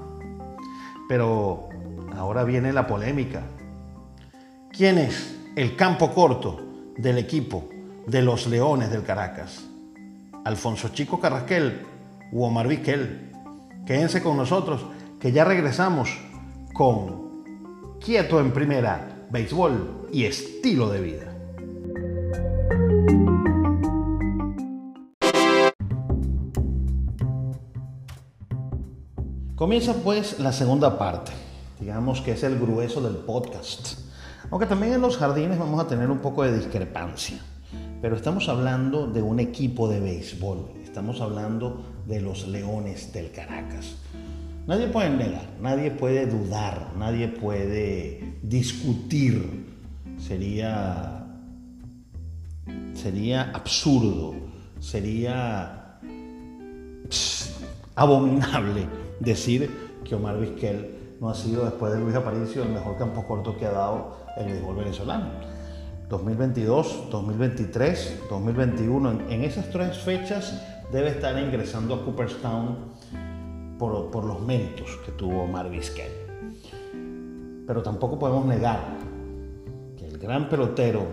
Pero 1.07 1.69
ahora 2.15 2.43
viene 2.43 2.74
la 2.74 2.88
polémica. 2.88 3.43
¿Quién 4.72 4.98
es 4.98 5.39
el 5.55 5.75
campo 5.75 6.12
corto 6.12 6.60
del 6.98 7.19
equipo 7.19 7.69
de 8.07 8.22
los 8.22 8.48
Leones 8.48 8.91
del 8.91 9.03
Caracas? 9.03 9.63
¿Alfonso 10.45 10.89
Chico 10.89 11.19
Carrasquel 11.19 11.81
o 12.33 12.48
Omar 12.48 12.67
Vizquel? 12.67 13.31
Quédense 13.86 14.22
con 14.22 14.38
nosotros, 14.38 14.86
que 15.19 15.31
ya 15.31 15.45
regresamos 15.45 16.17
con 16.74 17.43
Quieto 18.00 18.39
en 18.39 18.51
Primera, 18.51 19.25
Béisbol 19.29 20.10
y 20.12 20.25
Estilo 20.25 20.89
de 20.89 21.01
Vida. 21.01 21.33
Comienza 29.55 29.93
pues 30.03 30.39
la 30.39 30.51
segunda 30.51 30.98
parte, 30.98 31.31
digamos 31.79 32.19
que 32.19 32.33
es 32.33 32.43
el 32.43 32.60
grueso 32.60 33.00
del 33.01 33.15
podcast. 33.15 34.00
Aunque 34.51 34.65
también 34.65 34.93
en 34.93 35.01
los 35.01 35.17
jardines 35.17 35.57
vamos 35.57 35.79
a 35.79 35.88
tener 35.88 36.12
un 36.12 36.19
poco 36.19 36.43
de 36.43 36.57
discrepancia. 36.57 37.39
Pero 38.03 38.17
estamos 38.17 38.50
hablando 38.50 39.07
de 39.07 39.22
un 39.22 39.39
equipo 39.39 39.88
de 39.88 40.01
béisbol, 40.01 40.74
estamos 40.83 41.22
hablando 41.22 41.86
de 42.05 42.19
los 42.19 42.45
Leones 42.50 43.13
del 43.13 43.31
Caracas. 43.31 43.95
Nadie 44.67 44.88
puede 44.88 45.10
negar, 45.10 45.48
nadie 45.62 45.89
puede 45.89 46.25
dudar, 46.25 46.91
nadie 46.98 47.29
puede 47.29 48.39
discutir. 48.41 49.74
Sería, 50.17 51.25
sería 52.93 53.43
absurdo, 53.51 54.36
sería 54.81 55.98
abominable 57.95 58.86
decir 59.22 59.72
que 60.03 60.15
Omar 60.15 60.41
Vizquel 60.41 60.93
no 61.22 61.29
ha 61.29 61.36
sido 61.36 61.63
después 61.63 61.93
de 61.93 62.01
Luis 62.01 62.15
Aparicio 62.15 62.63
el 62.63 62.69
mejor 62.69 62.98
campo 62.98 63.25
corto 63.25 63.57
que 63.57 63.65
ha 63.65 63.72
dado 63.72 64.17
el 64.36 64.48
béisbol 64.48 64.75
venezolano. 64.75 65.52
2022, 66.13 67.10
2023, 67.10 68.29
2021, 68.29 69.29
en, 69.29 69.43
esas 69.43 69.67
tres 69.72 69.98
fechas 69.98 70.62
debe 70.91 71.10
estar 71.10 71.36
ingresando 71.39 71.96
a 71.96 72.05
Cooperstown 72.05 72.93
por, 73.79 74.24
los 74.24 74.39
méritos 74.41 74.96
que 75.03 75.12
tuvo 75.13 75.41
Omar 75.41 75.72
Vizquel. 75.72 76.12
Pero 77.65 77.82
tampoco 77.82 78.20
podemos 78.20 78.46
negar 78.46 78.79
que 79.98 80.05
el 80.05 80.20
gran 80.20 80.50
pelotero 80.50 81.03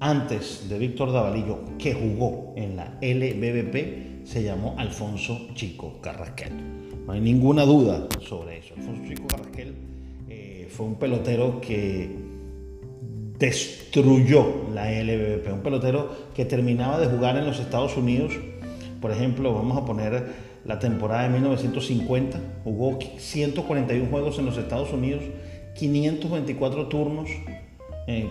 antes 0.00 0.68
de 0.68 0.76
Víctor 0.76 1.12
Davalillo 1.12 1.60
que 1.78 1.94
jugó 1.94 2.54
en 2.56 2.74
la 2.74 2.98
LBBP 3.00 4.26
se 4.26 4.42
llamó 4.42 4.74
Alfonso 4.78 5.38
Chico 5.54 6.00
Carrasquel. 6.02 7.06
No 7.06 7.12
hay 7.12 7.20
ninguna 7.20 7.64
duda 7.64 8.08
sobre 8.20 8.58
eso. 8.58 8.74
Alfonso 8.76 9.02
Chico 9.06 9.28
Carrasquel 9.28 9.76
eh, 10.28 10.66
fue 10.68 10.86
un 10.86 10.96
pelotero 10.96 11.60
que 11.60 12.23
destruyó 13.44 14.70
la 14.72 14.90
LBBP, 14.90 15.52
un 15.52 15.60
pelotero 15.60 16.10
que 16.34 16.46
terminaba 16.46 16.98
de 16.98 17.06
jugar 17.06 17.36
en 17.36 17.44
los 17.44 17.60
Estados 17.60 17.96
Unidos. 17.96 18.32
Por 19.02 19.10
ejemplo, 19.10 19.52
vamos 19.52 19.76
a 19.76 19.84
poner 19.84 20.32
la 20.64 20.78
temporada 20.78 21.24
de 21.24 21.28
1950, 21.28 22.40
jugó 22.64 22.98
141 23.18 24.08
juegos 24.10 24.38
en 24.38 24.46
los 24.46 24.56
Estados 24.56 24.92
Unidos, 24.92 25.22
524 25.74 26.86
turnos, 26.88 27.28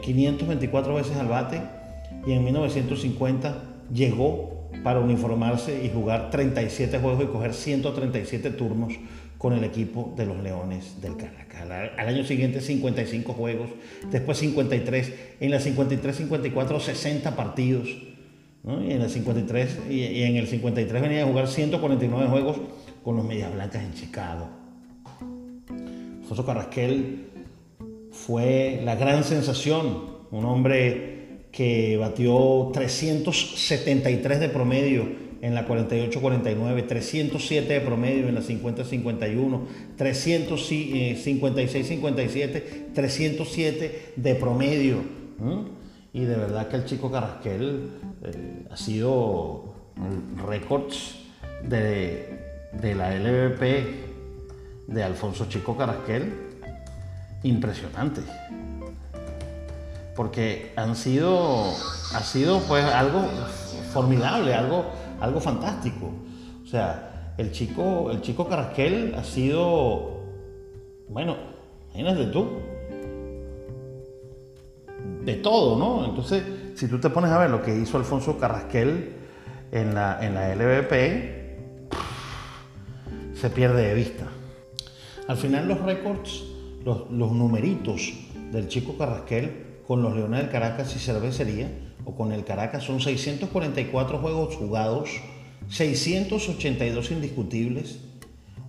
524 0.01 0.91
eh, 0.91 0.95
veces 0.95 1.17
al 1.17 1.27
bate 1.27 1.61
y 2.25 2.31
en 2.31 2.43
1950 2.43 3.63
llegó 3.93 4.69
para 4.83 4.99
uniformarse 4.99 5.85
y 5.85 5.89
jugar 5.89 6.31
37 6.31 6.97
juegos 6.97 7.23
y 7.23 7.27
coger 7.27 7.53
137 7.53 8.49
turnos 8.51 8.93
con 9.43 9.51
el 9.51 9.65
equipo 9.65 10.13
de 10.15 10.25
los 10.25 10.41
Leones 10.41 11.01
del 11.01 11.17
Caracas. 11.17 11.63
Al 11.97 12.07
año 12.07 12.23
siguiente 12.23 12.61
55 12.61 13.33
juegos, 13.33 13.71
después 14.09 14.37
53, 14.37 15.13
en 15.41 15.51
la 15.51 15.59
53-54 15.59 16.79
60 16.79 17.35
partidos, 17.35 17.89
y, 17.89 18.91
en 18.93 18.99
la 18.99 19.09
53, 19.09 19.79
y, 19.89 20.23
en 20.23 20.37
el 20.37 20.47
53 20.47 21.01
venía 21.01 21.23
a 21.23 21.27
jugar 21.27 21.49
149 21.49 22.29
juegos 22.29 22.57
con 23.03 23.17
los 23.17 23.25
Medias 23.25 23.53
Blancas 23.53 23.83
en 23.83 23.93
Chicago. 23.93 24.47
Alfonso 26.21 26.45
Carrasquel 26.45 27.25
fue 28.11 28.79
la 28.85 28.95
gran 28.95 29.25
sensación, 29.25 30.05
un 30.31 30.45
hombre 30.45 31.47
que 31.51 31.97
batió 31.97 32.71
373 32.73 34.39
de 34.39 34.47
promedio 34.47 35.32
en 35.43 35.53
la 35.53 35.67
48-49, 35.67 36.87
307 36.87 37.73
de 37.73 37.81
promedio 37.81 38.29
en 38.29 38.35
la 38.35 38.41
50-51, 38.41 39.59
356-57, 39.97 42.93
307 42.93 44.13
de 44.15 44.35
promedio. 44.35 44.99
Y 46.13 46.21
de 46.21 46.37
verdad 46.37 46.69
que 46.69 46.77
el 46.77 46.85
chico 46.85 47.11
Carrasquel 47.11 47.89
eh, 48.23 48.67
ha 48.71 48.77
sido 48.77 49.73
récords 50.47 51.15
de, 51.67 52.39
de 52.81 52.95
la 52.95 53.13
LVP 53.13 53.83
de 54.87 55.03
Alfonso 55.03 55.49
Chico 55.49 55.75
Carrasquel 55.75 56.31
impresionante. 57.43 58.21
Porque 60.15 60.71
han 60.77 60.95
sido, 60.95 61.73
ha 62.15 62.21
sido 62.21 62.61
pues 62.61 62.85
algo 62.85 63.27
formidable, 63.93 64.53
algo, 64.53 64.85
algo 65.19 65.39
fantástico. 65.39 66.11
O 66.63 66.67
sea, 66.67 67.33
el 67.37 67.51
chico, 67.51 68.11
el 68.11 68.21
chico 68.21 68.47
Carrasquel 68.47 69.15
ha 69.17 69.23
sido, 69.23 70.21
bueno, 71.09 71.35
imagínate 71.93 72.25
tú, 72.27 72.47
de 75.23 75.35
todo, 75.35 75.77
¿no? 75.77 76.05
Entonces, 76.05 76.43
si 76.75 76.87
tú 76.87 76.99
te 76.99 77.09
pones 77.09 77.31
a 77.31 77.39
ver 77.39 77.49
lo 77.49 77.61
que 77.61 77.75
hizo 77.77 77.97
Alfonso 77.97 78.37
Carrasquel 78.37 79.15
en 79.71 79.93
la, 79.93 80.25
en 80.25 80.35
la 80.35 80.55
LVP, 80.55 81.43
se 83.33 83.49
pierde 83.49 83.87
de 83.87 83.93
vista. 83.93 84.25
Al 85.27 85.37
final 85.37 85.67
los 85.67 85.81
récords 85.81 86.43
los, 86.85 87.09
numeritos 87.09 88.13
del 88.51 88.67
chico 88.67 88.97
Carrasquel 88.97 89.79
con 89.87 90.01
los 90.01 90.15
Leones 90.15 90.41
del 90.41 90.49
Caracas 90.49 90.95
y 90.95 90.99
Cervecería 90.99 91.69
o 92.05 92.15
con 92.15 92.31
el 92.31 92.43
Caracas 92.43 92.83
son 92.83 92.99
644 92.99 94.17
juegos 94.19 94.55
jugados, 94.55 95.09
682 95.69 97.11
indiscutibles, 97.11 97.99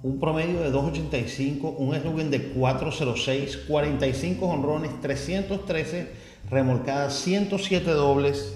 un 0.03 0.21
promedio 0.21 0.61
de 0.61 0.71
2.85, 0.73 1.75
un 1.79 1.95
eslogan 1.95 2.31
de 2.31 2.55
4.06, 2.55 3.67
45 3.67 4.47
honrones, 4.47 5.01
313 5.01 6.13
remolcadas 6.51 7.15
107 7.15 7.91
dobles, 7.91 8.55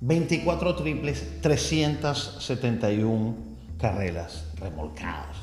24 0.00 0.76
triples, 0.76 1.40
371 1.40 3.34
carreras 3.78 4.44
remolcadas. 4.60 5.36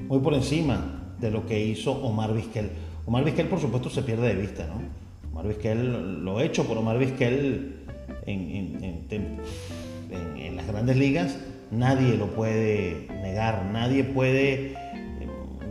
Muy 0.00 0.18
por 0.18 0.34
encima 0.34 1.14
de 1.20 1.30
lo 1.30 1.46
que 1.46 1.64
hizo 1.64 1.92
Omar 1.92 2.34
Vizquel. 2.34 2.70
Omar 3.06 3.24
Vizquel, 3.24 3.46
por 3.46 3.60
supuesto, 3.60 3.90
se 3.90 4.02
pierde 4.02 4.28
de 4.28 4.34
vista, 4.34 4.66
¿no? 4.66 4.82
Omar 5.32 5.48
Vizquel, 5.48 6.24
lo 6.24 6.40
hecho 6.40 6.64
por 6.64 6.76
Omar 6.76 6.98
Vizquel 6.98 7.76
en, 8.26 9.00
en, 9.08 10.56
las 10.56 10.66
grandes 10.66 10.96
ligas, 10.96 11.38
nadie 11.70 12.16
lo 12.16 12.26
puede 12.26 13.08
negar, 13.22 13.64
nadie 13.72 14.04
puede 14.04 14.72
eh, 14.72 14.74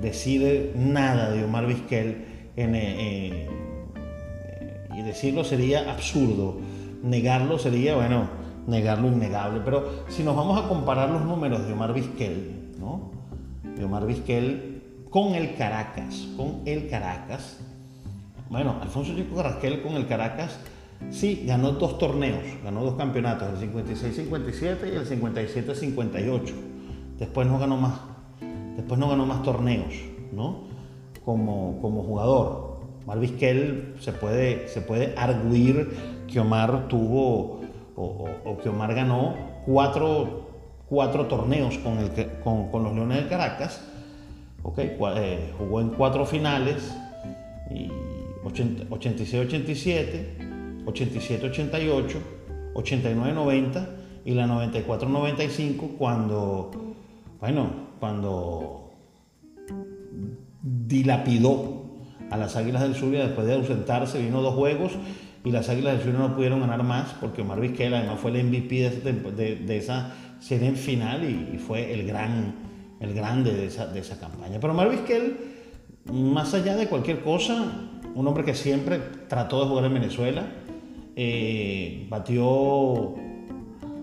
decir 0.02 0.74
nada 0.76 1.32
de 1.32 1.44
Omar 1.44 1.68
Vizquel 1.68 2.26
eh, 2.58 3.48
y 4.98 5.02
decirlo 5.04 5.44
sería 5.44 5.92
absurdo, 5.92 6.60
negarlo 7.04 7.60
sería, 7.60 7.96
bueno, 7.96 8.30
negarlo 8.68 9.08
innegable, 9.08 9.62
pero 9.64 10.06
si 10.10 10.24
nos 10.24 10.36
vamos 10.36 10.64
a 10.64 10.68
comparar 10.68 11.10
los 11.10 11.24
números 11.24 11.66
de 11.68 11.74
Omar 11.74 11.94
Vizquel, 11.94 12.72
¿no? 12.80 13.12
De 13.76 13.86
Omar 13.86 14.08
Vizquel 14.08 15.06
con 15.10 15.36
el 15.36 15.56
Caracas, 15.56 16.28
con 16.36 16.62
el 16.66 16.90
Caracas, 16.90 17.60
bueno, 18.52 18.76
Alfonso 18.82 19.16
Chico 19.16 19.36
Carrasquel 19.36 19.82
con 19.82 19.94
el 19.94 20.06
Caracas 20.06 20.60
Sí, 21.10 21.44
ganó 21.46 21.72
dos 21.72 21.98
torneos, 21.98 22.44
ganó 22.64 22.84
dos 22.84 22.96
campeonatos, 22.96 23.62
el 23.62 23.74
56-57 23.74 24.94
y 24.94 24.96
el 24.96 25.10
57-58. 25.10 26.54
Después 27.18 27.48
no 27.48 27.60
ganó 27.60 27.78
más, 27.78 28.00
después 28.78 29.00
no 29.00 29.10
ganó 29.10 29.26
más 29.26 29.44
torneos, 29.44 29.94
¿no? 30.32 30.68
Como, 31.26 31.80
como 31.82 32.04
jugador. 32.04 32.72
Omar 33.04 33.20
Vizquel 33.20 33.96
se 34.00 34.14
puede, 34.14 34.68
se 34.68 34.82
puede 34.82 35.14
arguir 35.18 35.90
que 36.32 36.40
Omar 36.40 36.88
tuvo 36.88 37.62
o, 37.96 38.58
que 38.64 38.70
Omar 38.70 38.94
ganó 38.94 39.36
cuatro, 39.66 40.48
cuatro 40.88 41.26
torneos 41.26 41.78
con, 41.80 41.98
el, 41.98 42.12
con, 42.44 42.70
con, 42.72 42.84
los 42.84 42.94
Leones 42.94 43.24
de 43.24 43.28
Caracas. 43.28 43.84
Okay, 44.64 44.98
eh, 45.18 45.54
jugó 45.58 45.82
en 45.82 45.90
cuatro 45.90 46.26
finales, 46.26 46.96
86-87. 48.44 50.52
87-88, 50.86 52.16
89-90 52.74 53.88
y 54.26 54.34
la 54.34 54.48
94-95 54.48 55.98
cuando, 55.98 56.72
bueno, 57.40 57.70
cuando 58.00 58.92
dilapidó 60.62 61.86
a 62.30 62.38
las 62.38 62.56
Águilas 62.56 62.84
del 62.84 62.96
Zulia 62.96 63.26
después 63.26 63.48
de 63.48 63.56
ausentarse, 63.56 64.22
vino 64.22 64.42
dos 64.42 64.56
juegos 64.56 64.94
y 65.44 65.52
las 65.52 65.70
Águilas 65.70 65.94
del 65.94 66.04
Zulia 66.04 66.20
no 66.20 66.36
pudieron 66.36 66.62
ganar 66.62 66.84
más 66.84 67.14
porque 67.20 67.42
Omar 67.42 67.60
Vizquel 67.60 67.94
además 67.94 68.20
fue 68.20 68.32
el 68.32 68.46
MVP 68.46 68.90
de, 68.90 69.78
esa 69.78 70.14
serie 70.40 70.70
en 70.70 70.76
final 70.76 71.24
y, 71.24 71.58
fue 71.58 71.94
el 71.94 72.06
gran, 72.06 72.56
el 73.00 73.14
grande 73.14 73.54
de 73.54 73.66
esa, 73.66 73.88
de 73.88 74.00
esa 74.00 74.20
campaña. 74.20 74.60
Pero 74.60 74.74
Omar 74.74 74.90
Vizquel, 74.90 75.38
más 76.12 76.54
allá 76.54 76.76
de 76.76 76.88
cualquier 76.88 77.22
cosa, 77.22 77.91
un 78.16 78.28
hombre 78.28 78.44
que 78.44 78.56
siempre 78.56 79.00
trató 79.28 79.62
de 79.62 79.68
jugar 79.68 79.86
en 79.86 79.94
Venezuela, 79.94 80.46
eh, 81.16 82.06
batió 82.10 83.16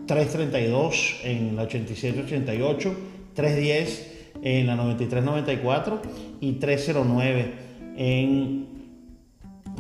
3.32 0.07 1.25
en 1.25 1.57
la 1.57 1.69
87-88, 1.69 2.95
3.10 3.37 4.05
en 4.43 4.67
la 4.67 4.77
93-94 4.77 6.00
y 6.41 6.55
3.09 6.55 7.53
en 7.97 8.69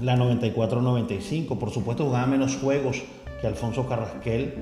la 0.02 0.16
94-95. 0.16 1.58
Por 1.58 1.70
supuesto 1.70 2.04
jugaba 2.04 2.26
menos 2.26 2.56
juegos 2.56 3.02
que 3.40 3.46
Alfonso 3.46 3.88
Carrasquel. 3.88 4.54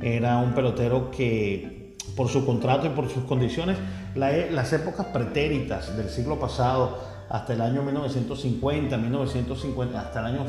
Era 0.00 0.38
un 0.38 0.52
pelotero 0.52 1.10
que 1.10 1.96
por 2.16 2.28
su 2.28 2.44
contrato 2.46 2.86
y 2.86 2.90
por 2.90 3.08
sus 3.08 3.24
condiciones, 3.24 3.76
e, 4.16 4.48
las 4.50 4.72
épocas 4.72 5.06
pretéritas 5.06 5.96
del 5.96 6.08
siglo 6.08 6.38
pasado, 6.38 6.98
hasta 7.28 7.52
el 7.52 7.60
año 7.60 7.82
1950, 7.82 8.96
1950, 8.96 10.00
hasta 10.00 10.20
el 10.20 10.26
año 10.26 10.46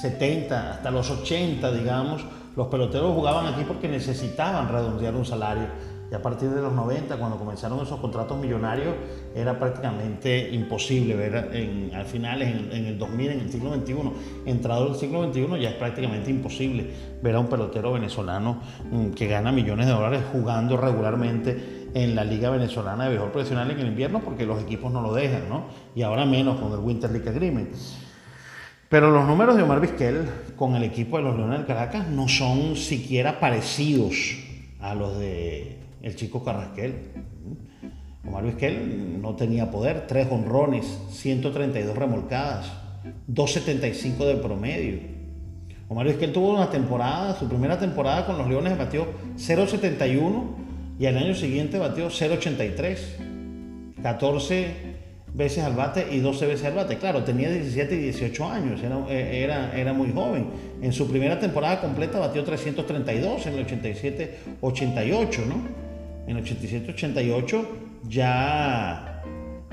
70, 0.00 0.72
hasta 0.72 0.90
los 0.90 1.10
80, 1.10 1.72
digamos, 1.72 2.24
los 2.56 2.66
peloteros 2.68 3.14
jugaban 3.14 3.46
aquí 3.46 3.64
porque 3.66 3.88
necesitaban 3.88 4.68
redondear 4.68 5.14
un 5.14 5.24
salario. 5.24 5.66
Y 6.10 6.14
a 6.14 6.22
partir 6.22 6.48
de 6.48 6.62
los 6.62 6.72
90, 6.72 7.16
cuando 7.16 7.36
comenzaron 7.36 7.80
esos 7.80 8.00
contratos 8.00 8.38
millonarios, 8.38 8.94
era 9.34 9.58
prácticamente 9.58 10.50
imposible 10.54 11.14
ver 11.14 11.36
al 11.94 12.06
final, 12.06 12.40
en, 12.40 12.72
en, 12.72 12.86
el 12.86 12.98
2000, 12.98 13.30
en 13.30 13.40
el 13.40 13.52
siglo 13.52 13.74
XXI, 13.74 13.94
entrado 14.46 14.88
el 14.88 14.94
siglo 14.94 15.30
XXI, 15.30 15.60
ya 15.60 15.68
es 15.68 15.74
prácticamente 15.74 16.30
imposible 16.30 16.90
ver 17.22 17.34
a 17.34 17.40
un 17.40 17.46
pelotero 17.48 17.92
venezolano 17.92 18.58
mm, 18.90 19.10
que 19.10 19.26
gana 19.26 19.52
millones 19.52 19.86
de 19.86 19.92
dólares 19.92 20.22
jugando 20.32 20.78
regularmente 20.78 21.87
en 21.98 22.14
la 22.14 22.22
Liga 22.22 22.48
Venezolana 22.50 23.04
de 23.04 23.10
Béisbol 23.10 23.32
Profesional 23.32 23.70
en 23.72 23.80
el 23.80 23.88
invierno 23.88 24.20
porque 24.20 24.46
los 24.46 24.62
equipos 24.62 24.92
no 24.92 25.02
lo 25.02 25.12
dejan, 25.12 25.48
¿no? 25.48 25.64
Y 25.96 26.02
ahora 26.02 26.24
menos 26.24 26.60
con 26.60 26.72
el 26.72 26.78
Winter 26.78 27.10
League 27.10 27.28
Agreement. 27.28 27.74
Pero 28.88 29.10
los 29.10 29.26
números 29.26 29.56
de 29.56 29.64
Omar 29.64 29.80
Vizquel 29.80 30.28
con 30.56 30.76
el 30.76 30.84
equipo 30.84 31.16
de 31.16 31.24
los 31.24 31.36
Leones 31.36 31.58
del 31.58 31.66
Caracas 31.66 32.08
no 32.08 32.28
son 32.28 32.76
siquiera 32.76 33.40
parecidos 33.40 34.14
a 34.80 34.94
los 34.94 35.18
de 35.18 35.78
el 36.00 36.14
chico 36.14 36.44
Carrasquel. 36.44 36.94
Omar 38.24 38.44
Vizquel 38.44 39.20
no 39.20 39.34
tenía 39.34 39.70
poder, 39.70 40.06
tres 40.06 40.28
honrones, 40.30 40.86
132 41.10 41.96
remolcadas, 41.96 42.72
2.75 43.28 44.24
de 44.24 44.36
promedio. 44.36 45.00
Omar 45.88 46.06
Vizquel 46.06 46.32
tuvo 46.32 46.54
una 46.54 46.70
temporada, 46.70 47.34
su 47.34 47.48
primera 47.48 47.76
temporada 47.76 48.24
con 48.24 48.38
los 48.38 48.46
Leones 48.46 48.78
batió 48.78 49.06
0.71 49.36 50.67
y 50.98 51.06
al 51.06 51.16
año 51.16 51.34
siguiente 51.34 51.78
batió 51.78 52.08
0.83. 52.08 52.98
14 54.02 54.98
veces 55.34 55.64
al 55.64 55.74
bate 55.74 56.06
y 56.10 56.18
12 56.18 56.46
veces 56.46 56.66
al 56.66 56.74
bate. 56.74 56.98
Claro, 56.98 57.22
tenía 57.22 57.50
17 57.50 57.94
y 57.94 57.98
18 57.98 58.48
años, 58.48 58.80
eh, 58.82 59.42
era, 59.44 59.72
era, 59.76 59.92
muy 59.92 60.12
joven. 60.12 60.46
En 60.82 60.92
su 60.92 61.08
primera 61.08 61.38
temporada 61.38 61.80
completa 61.80 62.18
batió 62.18 62.42
332 62.44 63.46
en 63.46 63.54
el 63.54 63.66
87-88, 63.66 65.46
¿no? 65.46 65.88
En 66.26 66.36
el 66.36 66.44
87-88 66.44 67.66
ya, 68.08 69.22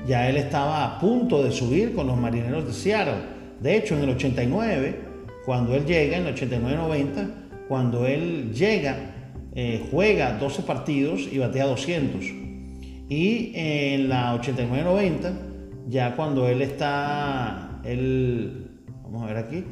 ya 0.06 0.28
él 0.28 0.36
estaba 0.36 0.84
a 0.84 0.98
punto 0.98 1.42
de 1.42 1.50
subir 1.50 1.94
con 1.94 2.06
los 2.06 2.16
marineros 2.16 2.66
de 2.66 2.72
Seattle. 2.72 3.36
De 3.60 3.76
hecho, 3.76 3.96
en 3.96 4.04
el 4.04 4.10
89, 4.10 4.96
cuando 5.44 5.74
él 5.74 5.84
llega, 5.84 6.16
en 6.16 6.26
el 6.26 6.34
89-90, 6.34 7.30
cuando 7.68 8.06
él 8.06 8.52
llega, 8.54 9.15
eh, 9.58 9.88
juega 9.90 10.34
12 10.34 10.62
partidos 10.64 11.28
y 11.32 11.38
batea 11.38 11.64
200. 11.64 12.22
Y 13.08 13.52
en 13.54 14.10
la 14.10 14.34
89-90, 14.34 15.32
ya 15.88 16.14
cuando 16.14 16.46
él 16.46 16.60
está, 16.60 17.80
él, 17.82 18.68
vamos 19.02 19.22
a 19.22 19.26
ver 19.26 19.38
aquí, 19.38 19.64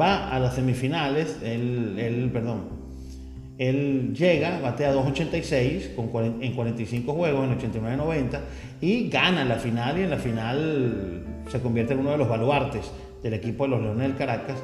va 0.00 0.30
a 0.30 0.38
las 0.38 0.54
semifinales, 0.54 1.40
él, 1.42 2.30
perdón, 2.32 2.68
él 3.58 4.14
llega, 4.14 4.60
batea 4.60 4.94
2.86 4.94 5.96
con, 5.96 6.40
en 6.40 6.52
45 6.52 7.12
juegos, 7.12 7.44
en 7.44 7.72
89-90, 7.72 8.38
y 8.80 9.08
gana 9.08 9.44
la 9.44 9.56
final, 9.56 9.98
y 9.98 10.02
en 10.02 10.10
la 10.10 10.18
final 10.18 11.24
se 11.50 11.60
convierte 11.60 11.94
en 11.94 12.00
uno 12.00 12.12
de 12.12 12.18
los 12.18 12.28
baluartes 12.28 12.88
del 13.20 13.34
equipo 13.34 13.64
de 13.64 13.70
los 13.70 13.82
Leones 13.82 14.06
del 14.06 14.16
Caracas, 14.16 14.62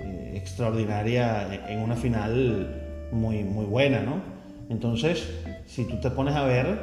eh, 0.00 0.32
extraordinaria, 0.36 1.66
en 1.68 1.80
una 1.80 1.96
final 1.96 2.85
muy, 3.12 3.44
muy 3.44 3.66
buena, 3.66 4.02
¿no? 4.02 4.20
Entonces, 4.68 5.28
si 5.66 5.84
tú 5.84 6.00
te 6.00 6.10
pones 6.10 6.34
a 6.34 6.44
ver, 6.44 6.78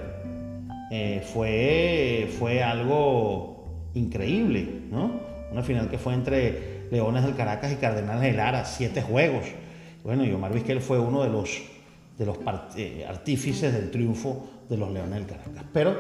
eh, 0.92 1.22
fue, 1.34 2.30
fue 2.40 2.64
algo 2.64 3.66
increíble, 3.94 4.82
¿no? 4.90 5.12
Una 5.52 5.64
final 5.64 5.90
que 5.90 5.98
fue 5.98 6.14
entre 6.14 6.88
Leones 6.92 7.24
del 7.24 7.36
Caracas 7.36 7.72
y 7.72 7.76
Cardenales 7.76 8.22
de 8.22 8.34
Lara, 8.34 8.66
siete 8.66 9.02
juegos. 9.02 9.46
Bueno, 10.04 10.26
y 10.26 10.32
Omar 10.32 10.54
Vizquel 10.54 10.82
fue 10.82 11.00
uno 11.00 11.24
de 11.24 11.30
los, 11.30 11.62
de 12.18 12.26
los 12.26 12.38
eh, 12.76 13.06
artífices 13.08 13.74
del 13.74 13.90
triunfo 13.92 14.48
de 14.70 14.78
los 14.78 14.92
Leones 14.92 15.16
del 15.16 15.26
Caracas. 15.26 15.64
Pero 15.72 15.96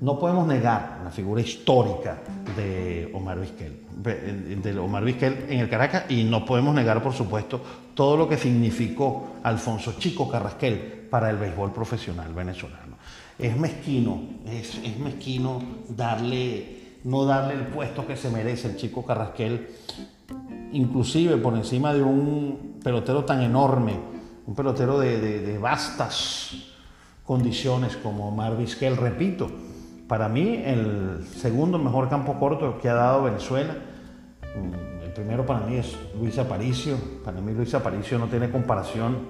no 0.00 0.18
podemos 0.18 0.46
negar 0.46 1.00
la 1.04 1.10
figura 1.10 1.40
histórica 1.40 2.22
de 2.56 3.10
Omar 3.14 3.40
Vizquel, 3.40 3.82
de 3.96 4.78
Omar 4.78 5.04
Vizquel 5.04 5.46
en 5.48 5.60
el 5.60 5.68
Caracas 5.68 6.04
y 6.10 6.24
no 6.24 6.44
podemos 6.44 6.74
negar, 6.74 7.02
por 7.02 7.12
supuesto, 7.12 7.60
todo 7.94 8.16
lo 8.16 8.28
que 8.28 8.36
significó 8.36 9.36
Alfonso 9.42 9.94
Chico 9.98 10.28
Carrasquel 10.28 11.06
para 11.10 11.30
el 11.30 11.36
béisbol 11.36 11.72
profesional 11.72 12.32
venezolano 12.32 12.96
es 13.38 13.56
mezquino, 13.56 14.22
es, 14.46 14.80
mezquino 14.98 15.62
darle, 15.88 16.98
no 17.04 17.24
darle 17.24 17.54
el 17.54 17.66
puesto 17.66 18.06
que 18.06 18.16
se 18.16 18.30
merece 18.30 18.68
el 18.68 18.76
chico 18.76 19.04
Carrasquel, 19.04 19.68
inclusive 20.72 21.36
por 21.36 21.54
encima 21.54 21.92
de 21.92 22.02
un 22.02 22.78
pelotero 22.82 23.24
tan 23.24 23.42
enorme, 23.42 23.94
un 24.46 24.54
pelotero 24.54 24.98
de, 24.98 25.58
vastas 25.58 26.52
condiciones 27.24 27.96
como 27.96 28.28
Omar 28.28 28.56
Vizquel, 28.56 28.96
repito, 28.96 29.50
para 30.06 30.28
mí 30.28 30.62
el 30.64 31.26
segundo 31.36 31.78
mejor 31.78 32.08
campo 32.08 32.38
corto 32.38 32.78
que 32.78 32.88
ha 32.88 32.94
dado 32.94 33.24
Venezuela, 33.24 33.74
el 35.02 35.12
primero 35.12 35.44
para 35.44 35.60
mí 35.60 35.76
es 35.76 35.96
Luis 36.18 36.38
Aparicio. 36.38 36.96
Para 37.24 37.40
mí 37.40 37.52
Luis 37.52 37.74
Aparicio 37.74 38.18
no 38.18 38.26
tiene 38.26 38.50
comparación. 38.50 39.28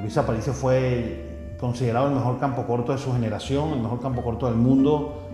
Luis 0.00 0.16
Aparicio 0.16 0.54
fue 0.54 1.56
considerado 1.60 2.08
el 2.08 2.14
mejor 2.14 2.38
campo 2.40 2.66
corto 2.66 2.92
de 2.92 2.98
su 2.98 3.12
generación, 3.12 3.72
el 3.74 3.80
mejor 3.80 4.00
campo 4.00 4.22
corto 4.22 4.46
del 4.46 4.56
mundo, 4.56 5.28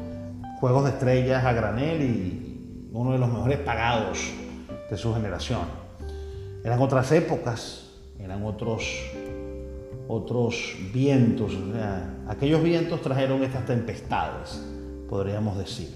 juegos 0.59 0.85
de 0.85 0.91
estrellas 0.91 1.45
a 1.45 1.53
granel 1.53 2.03
y 2.03 2.91
uno 2.93 3.13
de 3.13 3.19
los 3.19 3.29
mejores 3.29 3.59
pagados 3.59 4.19
de 4.91 4.97
su 4.97 5.15
generación. 5.15 5.80
Eran 6.63 6.81
otras 6.81 7.11
épocas, 7.13 7.91
eran 8.19 8.45
otros, 8.45 8.85
otros 10.09 10.77
vientos. 10.93 11.57
aquellos 12.29 12.63
vientos 12.63 13.01
trajeron 13.01 13.43
estas 13.43 13.65
tempestades, 13.65 14.63
podríamos 15.09 15.57
decir. 15.57 15.89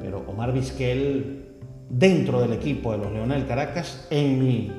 Pero 0.00 0.24
Omar 0.26 0.52
Vizquel, 0.52 1.46
dentro 1.88 2.40
del 2.40 2.52
equipo 2.52 2.92
de 2.92 2.98
los 2.98 3.12
Leones 3.12 3.38
del 3.38 3.48
Caracas, 3.48 4.06
en 4.10 4.38
mi 4.38 4.72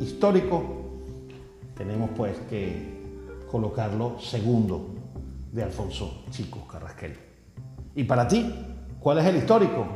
histórico, 0.00 0.62
tenemos 1.76 2.10
pues 2.16 2.38
que 2.48 2.94
colocarlo 3.50 4.18
segundo 4.18 4.94
de 5.52 5.62
Alfonso 5.62 6.24
Chico 6.30 6.66
Carrasquel. 6.66 7.16
¿Y 7.94 8.04
para 8.04 8.26
ti, 8.26 8.50
cuál 8.98 9.18
es 9.18 9.26
el 9.26 9.36
histórico? 9.36 9.86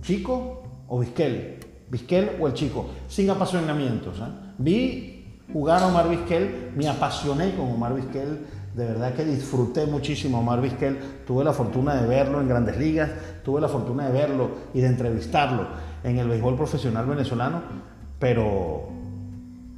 ¿Chico 0.00 0.62
o 0.88 0.98
Vizquel? 1.00 1.65
¿Vizquel 1.88 2.32
o 2.40 2.46
el 2.46 2.54
Chico? 2.54 2.90
Sin 3.08 3.30
apasionamientos. 3.30 4.18
¿eh? 4.18 4.30
Vi 4.58 5.16
jugar 5.52 5.82
a 5.82 5.86
Omar 5.86 6.08
Vizquel, 6.08 6.72
me 6.76 6.88
apasioné 6.88 7.54
con 7.54 7.70
Omar 7.70 7.94
Vizquel, 7.94 8.46
de 8.74 8.84
verdad 8.84 9.14
que 9.14 9.24
disfruté 9.24 9.86
muchísimo 9.86 10.36
a 10.36 10.40
Omar 10.40 10.60
Vizquel, 10.60 10.98
tuve 11.26 11.44
la 11.44 11.52
fortuna 11.52 11.94
de 11.94 12.06
verlo 12.06 12.40
en 12.40 12.48
grandes 12.48 12.76
ligas, 12.76 13.10
tuve 13.44 13.60
la 13.60 13.68
fortuna 13.68 14.06
de 14.06 14.12
verlo 14.12 14.50
y 14.74 14.80
de 14.80 14.88
entrevistarlo 14.88 15.66
en 16.04 16.18
el 16.18 16.28
béisbol 16.28 16.56
profesional 16.56 17.06
venezolano, 17.06 17.62
pero 18.18 18.88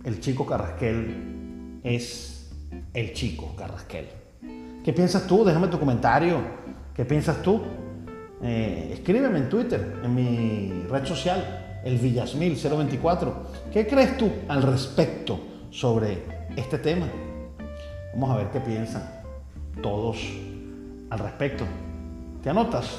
el 0.05 0.21
chico 0.21 0.47
Carrasquel 0.47 1.81
es 1.85 2.51
el 2.95 3.13
chico 3.13 3.55
Carrasquel. 3.57 4.09
¿Qué 4.85 4.93
piensas 4.93 5.27
tú? 5.27 5.45
Déjame 5.45 5.69
tu 5.69 5.79
comentario. 5.79 6.39
¿Qué 6.95 7.05
piensas 7.05 7.43
tú? 7.43 7.63
Eh, 8.43 8.91
escríbeme 8.95 9.39
en 9.39 9.49
Twitter, 9.49 10.01
en 10.03 10.15
mi 10.15 10.87
red 10.89 11.05
social, 11.05 11.68
el 11.85 12.01
Villasmil024. 12.01 13.33
¿Qué 13.73 13.87
crees 13.87 14.17
tú 14.17 14.31
al 14.49 14.63
respecto 14.63 15.39
sobre 15.71 16.23
este 16.57 16.79
tema? 16.79 17.07
Vamos 18.15 18.31
a 18.31 18.37
ver 18.37 18.51
qué 18.51 18.61
piensan 18.61 19.03
todos 19.83 20.19
al 21.11 21.19
respecto. 21.19 21.65
¿Te 22.43 22.51
anotas? 22.51 22.99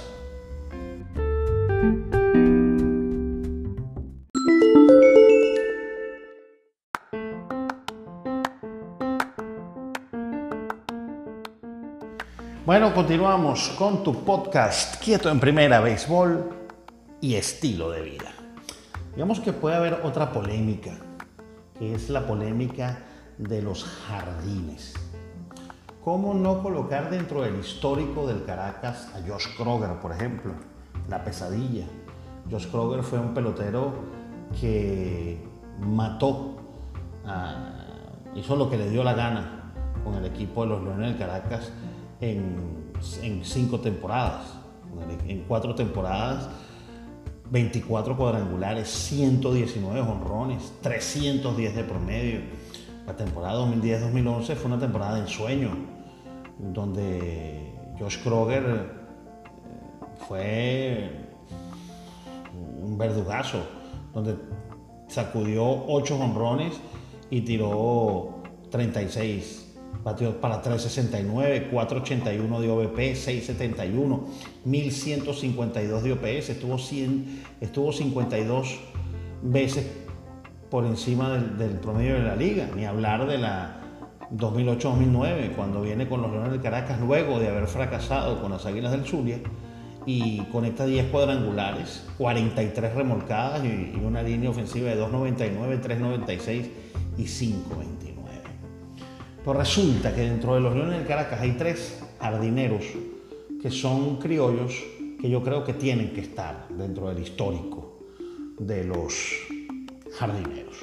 Bueno, 12.65 12.93
continuamos 12.93 13.69
con 13.69 14.03
tu 14.03 14.23
podcast 14.23 15.03
Quieto 15.03 15.31
en 15.31 15.39
Primera, 15.39 15.79
Béisbol 15.79 16.51
y 17.19 17.33
Estilo 17.33 17.89
de 17.89 18.01
Vida. 18.03 18.38
Digamos 19.19 19.41
que 19.41 19.51
puede 19.51 19.75
haber 19.75 19.99
otra 20.05 20.31
polémica, 20.31 20.91
que 21.77 21.93
es 21.93 22.09
la 22.09 22.25
polémica 22.25 22.99
de 23.37 23.61
los 23.61 23.83
jardines. 23.83 24.93
¿Cómo 26.05 26.33
no 26.33 26.63
colocar 26.63 27.09
dentro 27.09 27.41
del 27.41 27.59
histórico 27.59 28.25
del 28.25 28.45
Caracas 28.45 29.09
a 29.13 29.19
Josh 29.27 29.57
Kroger, 29.57 29.99
por 29.99 30.13
ejemplo? 30.13 30.53
La 31.09 31.21
pesadilla. 31.25 31.83
Josh 32.49 32.67
Kroger 32.67 33.03
fue 33.03 33.19
un 33.19 33.33
pelotero 33.33 33.91
que 34.57 35.45
mató, 35.81 36.55
hizo 38.35 38.55
lo 38.55 38.69
que 38.69 38.77
le 38.77 38.89
dio 38.89 39.03
la 39.03 39.15
gana 39.15 39.73
con 40.01 40.13
el 40.13 40.23
equipo 40.27 40.63
de 40.63 40.69
los 40.69 40.81
Leones 40.81 41.09
del 41.09 41.17
Caracas 41.17 41.73
en, 42.21 42.93
cinco 43.43 43.81
temporadas. 43.81 44.53
En 45.27 45.43
cuatro 45.43 45.75
temporadas, 45.75 46.47
24 47.51 48.15
cuadrangulares, 48.15 48.87
119 48.89 50.01
honrones, 50.01 50.73
310 50.81 51.75
de 51.75 51.83
promedio. 51.83 52.39
La 53.07 53.15
temporada 53.15 53.65
2010-2011 53.65 54.55
fue 54.55 54.65
una 54.65 54.79
temporada 54.79 55.15
de 55.15 55.21
ensueño, 55.21 55.71
donde 56.59 57.73
Josh 57.99 58.21
Kroger 58.21 58.63
eh, 58.63 60.19
fue 60.27 61.27
un 62.81 62.97
verdugazo, 62.97 63.59
donde 64.13 64.35
sacudió 65.07 65.63
8 65.87 66.19
honrones 66.19 66.79
y 67.31 67.41
tiró 67.41 68.43
36 68.69 69.68
Batió 70.03 70.39
para 70.39 70.61
369, 70.61 71.67
481 71.71 72.61
de 72.61 72.69
OVP, 72.69 73.15
671, 73.15 74.27
1152 74.63 76.03
de 76.03 76.11
OPS, 76.13 76.49
estuvo, 76.49 76.77
100, 76.77 77.43
estuvo 77.59 77.91
52 77.91 78.79
veces 79.41 79.87
por 80.69 80.85
encima 80.85 81.31
del, 81.31 81.71
promedio 81.79 82.15
de 82.15 82.23
la 82.23 82.35
liga, 82.35 82.69
ni 82.75 82.85
hablar 82.85 83.27
de 83.27 83.39
la 83.39 83.81
2008-2009, 84.31 85.55
cuando 85.55 85.81
viene 85.81 86.07
con 86.07 86.21
los 86.21 86.31
Leones 86.31 86.53
de 86.53 86.59
Caracas 86.59 86.99
luego 87.01 87.39
de 87.39 87.49
haber 87.49 87.67
fracasado 87.67 88.41
con 88.41 88.51
las 88.51 88.65
Águilas 88.65 88.91
del 88.91 89.05
Zulia 89.05 89.39
y 90.05 90.39
conecta 90.51 90.85
10 90.85 91.07
cuadrangulares, 91.07 92.07
43 92.17 92.93
remolcadas 92.95 93.65
y, 93.65 93.91
y 93.95 94.01
una 94.03 94.23
línea 94.23 94.49
ofensiva 94.49 94.89
de 94.89 95.01
2.99, 95.01 95.81
3.96 95.81 96.69
y 97.17 97.23
5.20. 97.23 98.08
Pues 99.43 99.57
resulta 99.57 100.13
que 100.13 100.21
dentro 100.21 100.55
de 100.55 100.59
los 100.59 100.75
Leones 100.75 100.97
del 100.97 101.07
Caracas 101.07 101.39
hay 101.39 101.53
tres 101.53 102.03
jardineros 102.19 102.83
que 103.61 103.71
son 103.71 104.17
criollos 104.17 104.83
que 105.19 105.29
yo 105.29 105.41
creo 105.41 105.63
que 105.63 105.73
tienen 105.73 106.13
que 106.13 106.21
estar 106.21 106.67
dentro 106.69 107.07
del 107.07 107.19
histórico 107.19 107.99
de 108.57 108.83
los 108.83 109.13
jardineros. 110.17 110.77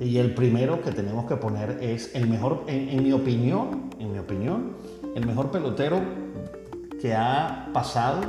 Y 0.00 0.18
el 0.18 0.34
primero 0.34 0.82
que 0.82 0.92
tenemos 0.92 1.26
que 1.26 1.36
poner 1.36 1.78
es 1.80 2.14
el 2.14 2.28
mejor, 2.28 2.64
en, 2.66 3.02
mi 3.02 3.12
opinión, 3.12 3.90
en 3.98 4.12
mi 4.12 4.18
opinión, 4.18 4.76
el 5.14 5.26
mejor 5.26 5.50
pelotero 5.50 6.00
que 7.00 7.14
ha 7.14 7.70
pasado 7.72 8.20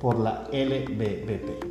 por 0.00 0.18
la 0.18 0.48
LBBP. 0.52 1.64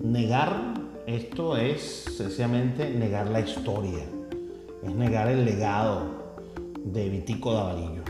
Negar 0.00 0.74
esto 1.06 1.56
es 1.56 1.82
sencillamente 2.16 2.90
negar 2.90 3.28
la 3.28 3.40
historia 3.40 4.04
es 4.82 4.94
negar 4.94 5.28
el 5.28 5.44
legado 5.44 6.02
de 6.84 7.08
Vitico 7.08 7.52
Davarillo. 7.52 8.02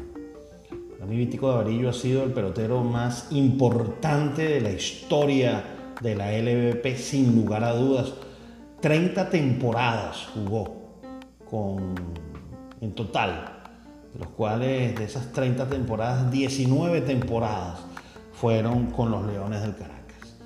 Para 0.92 1.06
mí 1.06 1.16
Vitico 1.16 1.48
Davarillo 1.48 1.90
ha 1.90 1.92
sido 1.92 2.24
el 2.24 2.32
pelotero 2.32 2.82
más 2.82 3.28
importante 3.30 4.42
de 4.42 4.60
la 4.60 4.70
historia 4.70 5.64
de 6.00 6.14
la 6.14 6.32
LVP 6.32 6.96
sin 6.96 7.34
lugar 7.34 7.64
a 7.64 7.72
dudas. 7.72 8.12
30 8.80 9.30
temporadas 9.30 10.28
jugó 10.34 11.00
con, 11.48 11.94
en 12.80 12.92
total, 12.94 13.70
de 14.12 14.20
los 14.20 14.28
cuales 14.28 14.96
de 14.96 15.04
esas 15.04 15.32
30 15.32 15.68
temporadas, 15.68 16.30
19 16.30 17.00
temporadas 17.02 17.80
fueron 18.32 18.86
con 18.86 19.10
los 19.10 19.24
Leones 19.26 19.62
del 19.62 19.76
Caracas. 19.76 20.36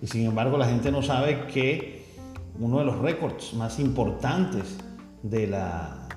Y 0.00 0.06
sin 0.06 0.26
embargo 0.26 0.56
la 0.56 0.66
gente 0.66 0.92
no 0.92 1.02
sabe 1.02 1.46
que 1.46 2.00
uno 2.58 2.78
de 2.78 2.84
los 2.84 2.98
récords 2.98 3.54
más 3.54 3.78
importantes 3.80 4.76
de 5.22 5.46
la, 5.46 6.08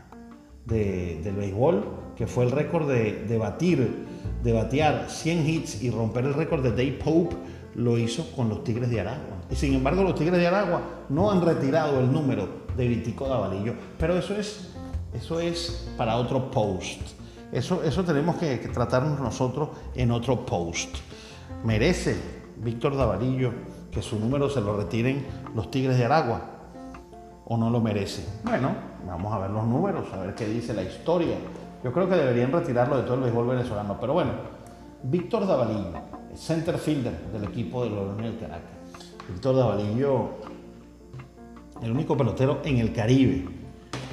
del 0.65 1.35
béisbol, 1.35 1.83
que 2.15 2.27
fue 2.27 2.45
el 2.45 2.51
récord 2.51 2.89
de, 2.89 3.37
batir, 3.37 4.05
de 4.43 4.53
batear 4.53 5.09
100 5.09 5.49
hits 5.49 5.83
y 5.83 5.89
romper 5.89 6.25
el 6.25 6.33
récord 6.33 6.63
de 6.63 6.71
Dave 6.71 6.99
Pope, 7.03 7.35
lo 7.75 7.97
hizo 7.97 8.31
con 8.35 8.49
los 8.49 8.63
Tigres 8.63 8.89
de 8.89 9.01
Aragua. 9.01 9.41
Y 9.49 9.55
sin 9.55 9.73
embargo, 9.73 10.03
los 10.03 10.15
Tigres 10.15 10.39
de 10.39 10.47
Aragua 10.47 10.81
no 11.09 11.31
han 11.31 11.41
retirado 11.41 11.99
el 11.99 12.11
número 12.11 12.63
de 12.77 12.87
Vitico 12.87 13.27
Davalillo. 13.27 13.73
Pero 13.97 14.17
eso 14.17 14.35
es, 14.35 14.69
eso 15.13 15.39
es 15.39 15.91
para 15.97 16.17
otro 16.17 16.51
post. 16.51 17.01
Eso, 17.51 17.83
eso 17.83 18.03
tenemos 18.03 18.37
que, 18.37 18.57
tratarnos 18.57 19.19
nosotros 19.19 19.69
en 19.95 20.11
otro 20.11 20.45
post. 20.45 20.97
Merece 21.63 22.15
Víctor 22.57 22.95
Davalillo 22.95 23.51
que 23.91 24.01
su 24.01 24.19
número 24.19 24.49
se 24.49 24.61
lo 24.61 24.75
retiren 24.75 25.25
los 25.55 25.69
Tigres 25.69 25.97
de 25.97 26.05
Aragua 26.05 26.41
o 27.45 27.57
no 27.57 27.69
lo 27.69 27.79
merece. 27.81 28.25
Bueno, 28.43 28.92
vamos 29.07 29.33
a 29.33 29.39
ver 29.39 29.51
los 29.51 29.65
números, 29.65 30.05
a 30.13 30.17
ver 30.17 30.35
qué 30.35 30.47
dice 30.47 30.73
la 30.73 30.83
historia. 30.83 31.35
Yo 31.83 31.91
creo 31.91 32.07
que 32.07 32.15
deberían 32.15 32.51
retirarlo 32.51 32.97
de 32.97 33.03
todo 33.03 33.15
el 33.15 33.21
béisbol 33.21 33.47
venezolano, 33.47 33.97
pero 33.99 34.13
bueno, 34.13 34.31
Víctor 35.03 35.45
Davalillo, 35.45 35.91
center 36.33 36.77
fielder 36.77 37.13
del 37.33 37.43
equipo 37.43 37.83
de 37.83 37.89
los 37.89 38.17
del 38.17 38.37
Caracas. 38.37 38.61
Víctor 39.27 39.55
Davalillo, 39.57 40.29
el 41.81 41.91
único 41.91 42.15
pelotero 42.15 42.61
en 42.63 42.77
el 42.77 42.93
Caribe, 42.93 43.45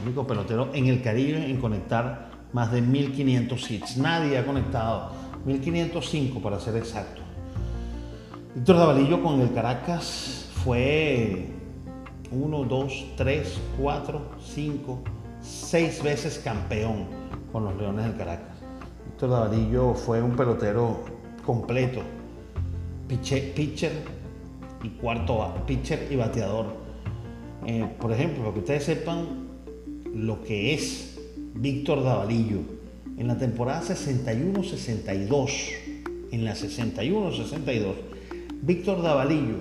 el 0.00 0.06
único 0.06 0.26
pelotero 0.26 0.70
en 0.72 0.86
el 0.86 1.00
Caribe 1.02 1.48
en 1.48 1.60
conectar 1.60 2.30
más 2.52 2.72
de 2.72 2.82
1500 2.82 3.70
hits. 3.70 3.96
Nadie 3.98 4.36
ha 4.38 4.44
conectado 4.44 5.12
1505 5.44 6.40
para 6.40 6.58
ser 6.58 6.76
exacto. 6.76 7.22
Víctor 8.54 8.76
Davalillo 8.76 9.22
con 9.22 9.40
el 9.40 9.52
Caracas 9.52 10.48
fue 10.64 11.59
1, 12.32 12.64
2, 12.64 13.06
3, 13.16 13.60
4, 13.80 14.22
5, 14.40 14.98
6 15.40 16.02
veces 16.02 16.38
campeón 16.38 17.06
con 17.52 17.64
los 17.64 17.76
Leones 17.76 18.04
del 18.04 18.16
Caracas. 18.16 18.56
Víctor 19.06 19.30
Davalillo 19.30 19.94
fue 19.94 20.22
un 20.22 20.36
pelotero 20.36 21.00
completo, 21.44 22.00
pitcher, 23.08 23.92
y 24.82 24.88
cuarto 24.90 25.54
pitcher 25.66 26.06
y 26.10 26.16
bateador. 26.16 26.66
Eh, 27.66 27.86
por 28.00 28.12
ejemplo, 28.12 28.42
para 28.42 28.54
que 28.54 28.60
ustedes 28.60 28.84
sepan 28.84 29.48
lo 30.14 30.42
que 30.42 30.74
es 30.74 31.18
Víctor 31.54 32.02
Davalillo 32.04 32.60
en 33.18 33.26
la 33.26 33.36
temporada 33.36 33.82
61-62, 33.82 35.50
en 36.30 36.44
la 36.44 36.54
61-62, 36.54 37.94
Víctor 38.62 39.02
Davalillo 39.02 39.56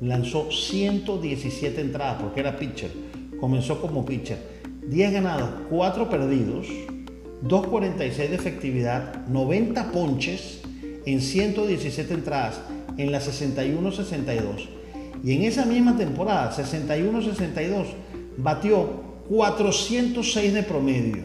lanzó 0.00 0.50
117 0.50 1.80
entradas 1.80 2.22
porque 2.22 2.40
era 2.40 2.56
pitcher. 2.56 2.90
Comenzó 3.40 3.80
como 3.80 4.04
pitcher. 4.04 4.38
10 4.86 5.12
ganados, 5.12 5.50
4 5.70 6.08
perdidos, 6.08 6.66
2.46 7.44 8.28
de 8.28 8.34
efectividad, 8.34 9.26
90 9.26 9.92
ponches 9.92 10.60
en 11.04 11.20
117 11.20 12.14
entradas 12.14 12.60
en 12.96 13.12
la 13.12 13.20
61-62. 13.20 14.68
Y 15.22 15.34
en 15.34 15.42
esa 15.42 15.66
misma 15.66 15.96
temporada, 15.96 16.52
61-62, 16.52 17.86
batió 18.36 19.08
406 19.28 20.54
de 20.54 20.62
promedio. 20.62 21.22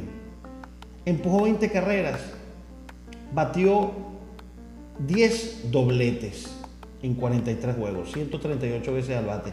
Empujó 1.05 1.43
20 1.43 1.69
carreras. 1.71 2.19
Batió 3.33 3.91
10 5.07 5.71
dobletes 5.71 6.62
en 7.03 7.13
43 7.15 7.75
juegos, 7.75 8.11
138 8.11 8.93
veces 8.93 9.17
al 9.17 9.25
bate. 9.25 9.51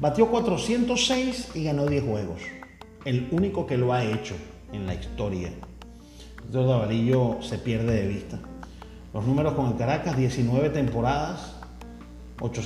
Batió 0.00 0.30
406 0.30 1.50
y 1.54 1.64
ganó 1.64 1.86
10 1.86 2.04
juegos. 2.04 2.40
El 3.04 3.28
único 3.32 3.66
que 3.66 3.76
lo 3.76 3.92
ha 3.92 4.04
hecho 4.04 4.34
en 4.72 4.86
la 4.86 4.94
historia. 4.94 5.50
Entonces 6.46 6.70
Davalillo 6.70 7.42
se 7.42 7.58
pierde 7.58 8.02
de 8.02 8.08
vista. 8.08 8.38
Los 9.12 9.26
números 9.26 9.52
con 9.54 9.66
el 9.66 9.76
Caracas, 9.76 10.16
19 10.16 10.70
temporadas, 10.70 11.56
8, 12.40 12.62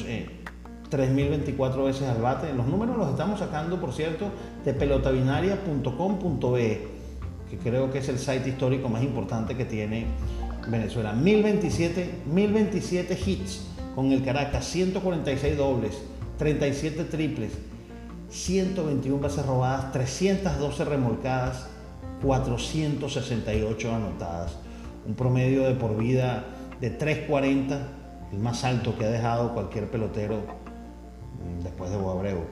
3.024 0.90 1.84
veces 1.84 2.04
al 2.04 2.22
bate. 2.22 2.52
Los 2.52 2.66
números 2.66 2.96
los 2.96 3.10
estamos 3.10 3.40
sacando, 3.40 3.80
por 3.80 3.92
cierto, 3.92 4.30
de 4.64 4.72
pelotabinaria.com.be, 4.74 6.88
que 7.50 7.58
creo 7.58 7.90
que 7.90 7.98
es 7.98 8.08
el 8.08 8.18
site 8.18 8.50
histórico 8.50 8.88
más 8.88 9.02
importante 9.02 9.56
que 9.56 9.64
tiene 9.64 10.06
Venezuela. 10.68 11.12
1027, 11.12 12.22
1027 12.26 13.18
hits 13.26 13.75
con 13.96 14.12
el 14.12 14.22
Caracas, 14.22 14.66
146 14.66 15.56
dobles, 15.56 16.02
37 16.36 17.04
triples, 17.04 17.52
121 18.28 19.18
bases 19.18 19.46
robadas, 19.46 19.90
312 19.92 20.84
remolcadas, 20.84 21.66
468 22.22 23.94
anotadas. 23.94 24.58
Un 25.06 25.14
promedio 25.14 25.64
de 25.64 25.72
por 25.72 25.96
vida 25.96 26.44
de 26.78 26.90
340, 26.90 27.88
el 28.32 28.38
más 28.38 28.64
alto 28.64 28.98
que 28.98 29.06
ha 29.06 29.08
dejado 29.08 29.54
cualquier 29.54 29.90
pelotero 29.90 30.42
mm, 30.42 31.62
después 31.62 31.90
de 31.90 31.96
Boabreu. 31.96 32.44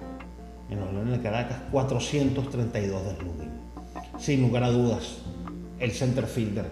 En 0.71 0.81
los 0.81 0.95
Leones 0.95 1.19
de 1.19 1.23
Caracas, 1.23 1.59
432 1.71 3.05
de 3.05 3.17
slugging. 3.17 3.53
Sin 4.19 4.41
lugar 4.41 4.65
a 4.65 4.71
dudas, 4.71 5.19
el 5.79 5.93
center 5.93 6.25
fielder 6.25 6.71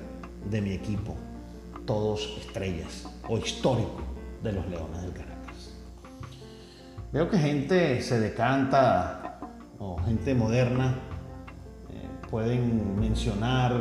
de 0.51 0.63
mi 0.63 0.73
equipo, 0.73 1.15
todos 1.85 2.39
estrellas 2.41 3.07
o 3.29 3.37
histórico 3.37 4.12
de 4.43 4.53
los 4.53 4.67
Leones 4.69 5.03
del 5.03 5.13
Caracas. 5.13 5.75
Veo 7.13 7.29
que 7.29 7.39
gente 7.39 8.01
se 8.01 8.19
decanta 8.19 9.39
o 9.79 9.99
gente 9.99 10.35
moderna 10.35 10.95
eh, 11.91 12.09
pueden 12.31 12.99
mencionar 12.99 13.73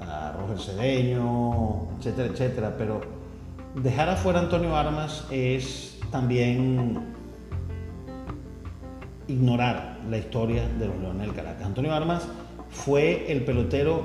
a 0.00 0.32
Roger 0.32 0.58
Cedeño, 0.58 1.88
etcétera, 1.98 2.28
etcétera, 2.28 2.74
pero 2.76 3.00
dejar 3.74 4.08
afuera 4.08 4.40
a 4.40 4.42
Antonio 4.42 4.76
Armas 4.76 5.26
es 5.30 5.98
también 6.10 7.14
ignorar 9.28 9.98
la 10.08 10.18
historia 10.18 10.68
de 10.78 10.86
los 10.86 10.98
Leones 10.98 11.26
del 11.26 11.34
Caracas. 11.34 11.66
Antonio 11.66 11.94
Armas 11.94 12.28
fue 12.70 13.30
el 13.30 13.44
pelotero, 13.44 14.02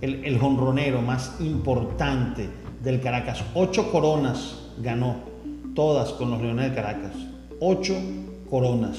el, 0.00 0.24
el 0.24 0.38
jonronero 0.38 1.02
más 1.02 1.40
importante 1.40 2.48
del 2.82 3.00
Caracas. 3.00 3.42
Ocho 3.54 3.90
coronas 3.90 4.63
ganó, 4.82 5.16
todas 5.74 6.12
con 6.12 6.30
los 6.30 6.40
Leones 6.40 6.66
del 6.66 6.74
Caracas. 6.74 7.12
Ocho 7.60 7.94
coronas. 8.48 8.98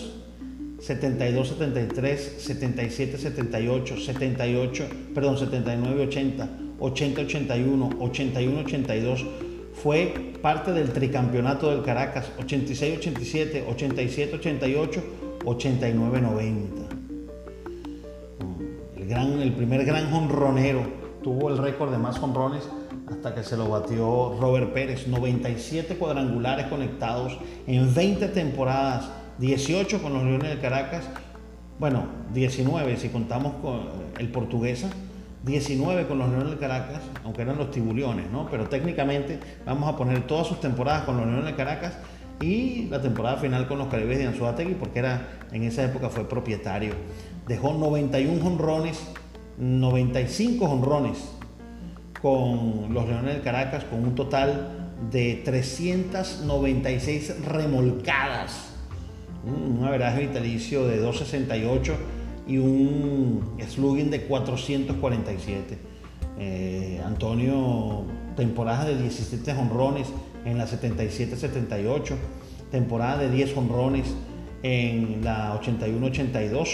72, 0.79 1.47
73, 1.49 2.35
77, 2.39 3.17
78, 3.17 3.97
78, 3.97 4.83
perdón, 5.13 5.37
79, 5.37 6.03
80, 6.07 6.49
80, 6.79 7.21
81, 7.21 7.89
81, 7.99 8.59
82. 8.59 9.25
Fue 9.73 10.33
parte 10.41 10.71
del 10.73 10.91
tricampeonato 10.91 11.71
del 11.71 11.83
Caracas, 11.83 12.31
86, 12.39 12.97
87, 12.99 13.65
87, 13.67 14.35
88, 14.35 15.03
89, 15.45 16.21
90. 16.21 16.81
El, 18.97 19.07
gran, 19.07 19.39
el 19.39 19.53
primer 19.53 19.85
gran 19.85 20.13
honronero 20.13 21.04
tuvo 21.25 21.49
el 21.49 21.57
récord 21.57 21.89
de 21.89 21.97
más 21.97 22.21
honrones 22.21 22.69
hasta 23.09 23.33
que 23.33 23.41
se 23.41 23.57
lo 23.57 23.67
batió 23.67 24.37
Robert 24.39 24.73
Pérez. 24.73 25.07
97 25.07 25.97
cuadrangulares 25.97 26.67
conectados 26.67 27.35
en 27.65 27.95
20 27.95 28.27
temporadas 28.27 29.09
18 29.39 30.03
con 30.03 30.13
los 30.13 30.23
Leones 30.23 30.51
de 30.51 30.59
Caracas, 30.59 31.09
bueno, 31.79 32.05
19 32.31 32.97
si 32.97 33.09
contamos 33.09 33.53
con 33.55 33.87
el 34.19 34.29
portuguesa, 34.29 34.91
19 35.43 36.05
con 36.05 36.19
los 36.19 36.29
Leones 36.29 36.51
de 36.51 36.57
Caracas, 36.57 37.01
aunque 37.23 37.41
eran 37.41 37.57
los 37.57 37.71
tibuliones, 37.71 38.29
¿no? 38.29 38.47
Pero 38.51 38.69
técnicamente 38.69 39.39
vamos 39.65 39.91
a 39.91 39.97
poner 39.97 40.27
todas 40.27 40.45
sus 40.45 40.59
temporadas 40.59 41.05
con 41.05 41.17
los 41.17 41.25
Leones 41.25 41.45
de 41.45 41.55
Caracas 41.55 41.97
y 42.39 42.87
la 42.89 43.01
temporada 43.01 43.37
final 43.37 43.67
con 43.67 43.79
los 43.79 43.87
Caribes 43.87 44.19
de 44.19 44.27
Anzuategui, 44.27 44.75
porque 44.75 44.99
era, 44.99 45.27
en 45.51 45.63
esa 45.63 45.83
época 45.83 46.09
fue 46.09 46.29
propietario. 46.29 46.93
Dejó 47.47 47.73
91 47.73 48.45
honrones, 48.45 49.01
95 49.57 50.65
honrones 50.65 51.17
con 52.21 52.93
los 52.93 53.07
Leones 53.07 53.35
de 53.35 53.41
Caracas, 53.41 53.85
con 53.85 54.03
un 54.03 54.15
total 54.15 54.89
de 55.11 55.41
396 55.43 57.45
remolcadas 57.45 58.75
un 59.45 59.83
averaje 59.83 60.21
vitalicio 60.21 60.87
de 60.87 60.97
268 60.97 61.93
y 62.47 62.57
un 62.57 63.43
slugging 63.67 64.09
de 64.09 64.21
447. 64.21 65.77
Eh, 66.37 67.01
Antonio, 67.05 68.03
temporada 68.35 68.85
de 68.85 69.01
17 69.01 69.51
honrones 69.53 70.07
en 70.45 70.57
la 70.57 70.67
77-78, 70.67 72.15
temporada 72.71 73.19
de 73.19 73.29
10 73.29 73.57
honrones 73.57 74.13
en 74.63 75.23
la 75.23 75.59
81-82. 75.61 76.67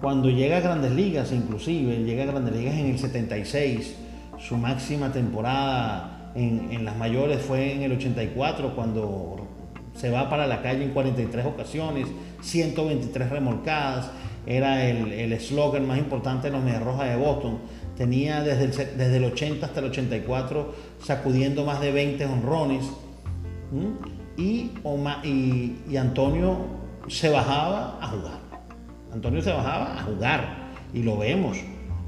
Cuando 0.00 0.30
llega 0.30 0.58
a 0.58 0.60
Grandes 0.60 0.92
Ligas, 0.92 1.32
inclusive, 1.32 2.04
llega 2.04 2.22
a 2.22 2.26
Grandes 2.26 2.54
Ligas 2.54 2.74
en 2.74 2.86
el 2.86 2.98
76, 2.98 3.96
su 4.38 4.56
máxima 4.56 5.12
temporada 5.12 6.32
en, 6.34 6.84
las 6.84 6.96
mayores 6.96 7.42
fue 7.42 7.74
en 7.74 7.82
el 7.82 7.92
84, 7.92 8.74
cuando 8.74 9.46
se 9.94 10.10
va 10.10 10.30
para 10.30 10.46
la 10.46 10.62
calle 10.62 10.84
en 10.84 10.90
43 10.90 11.44
ocasiones, 11.44 12.06
123 12.40 13.28
remolcadas, 13.28 14.10
era 14.46 14.88
el 14.88 15.32
eslogan 15.32 15.86
más 15.86 15.98
importante 15.98 16.46
de 16.46 16.54
los 16.54 16.64
Medias 16.64 16.82
Rojas 16.82 17.10
de 17.10 17.16
Boston. 17.16 17.58
Tenía 17.96 18.42
desde 18.42 18.64
el, 18.64 18.70
desde 18.96 19.16
el 19.18 19.24
80 19.24 19.66
hasta 19.66 19.80
el 19.80 19.86
84 19.86 20.74
sacudiendo 21.04 21.66
más 21.66 21.80
de 21.82 21.92
20 21.92 22.24
honrones. 22.24 22.90
Y, 24.38 24.70
y, 25.22 25.96
Antonio 25.98 26.56
se 27.08 27.28
bajaba 27.28 27.98
a 28.00 28.06
jugar. 28.08 28.49
Antonio 29.12 29.42
se 29.42 29.52
bajaba 29.52 29.98
a 29.98 30.02
jugar 30.02 30.70
y 30.92 31.02
lo 31.02 31.18
vemos. 31.18 31.58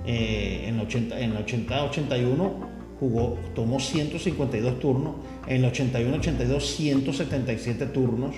Eh, 0.04 0.64
en, 0.66 0.80
80, 0.80 1.20
en 1.20 1.32
el 1.32 1.46
80-81 1.46 2.52
jugó, 2.98 3.38
tomó 3.54 3.78
152 3.78 4.80
turnos, 4.80 5.14
en 5.46 5.64
el 5.64 5.72
81-82 5.72 6.60
177 6.60 7.86
turnos, 7.86 8.34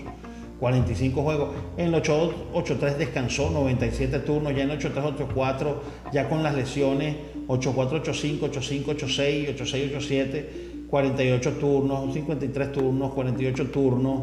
45 0.61 1.23
juegos, 1.23 1.55
en 1.77 1.93
el 1.93 2.03
8-3 2.03 2.97
descansó 2.97 3.51
97 3.51 4.21
turnos, 4.21 4.55
ya 4.55 4.63
en 4.63 4.71
el 4.71 4.79
8-3-8-4, 4.79 5.75
ya 6.13 6.29
con 6.29 6.43
las 6.43 6.55
lesiones 6.55 7.17
8-4-8-5, 7.49 8.41
8-5, 8.41 8.85
8-6, 8.85 9.57
8-6, 9.57 9.97
8-7, 9.99 10.45
48 10.89 11.53
turnos, 11.53 12.15
53 12.15 12.73
turnos, 12.73 13.13
48 13.13 13.71
turnos, 13.71 14.23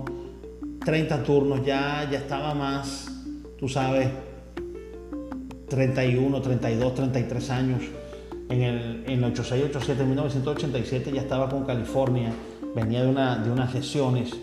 30 0.85 1.23
turnos, 1.23 1.65
ya, 1.65 2.07
ya 2.11 2.19
estaba 2.19 2.53
más, 2.55 3.07
tú 3.59 3.67
sabes, 3.67 4.07
31, 5.71 6.41
32, 6.41 6.95
33 6.95 7.49
años 7.49 7.81
en 8.49 8.61
el, 8.61 9.03
en 9.07 9.23
86, 9.23 9.63
87, 9.69 10.03
1987 10.03 11.11
ya 11.13 11.21
estaba 11.21 11.47
con 11.47 11.63
California, 11.63 12.33
venía 12.75 13.03
de, 13.03 13.07
una, 13.07 13.37
de 13.37 13.49
unas 13.49 13.73
lesiones, 13.73 14.33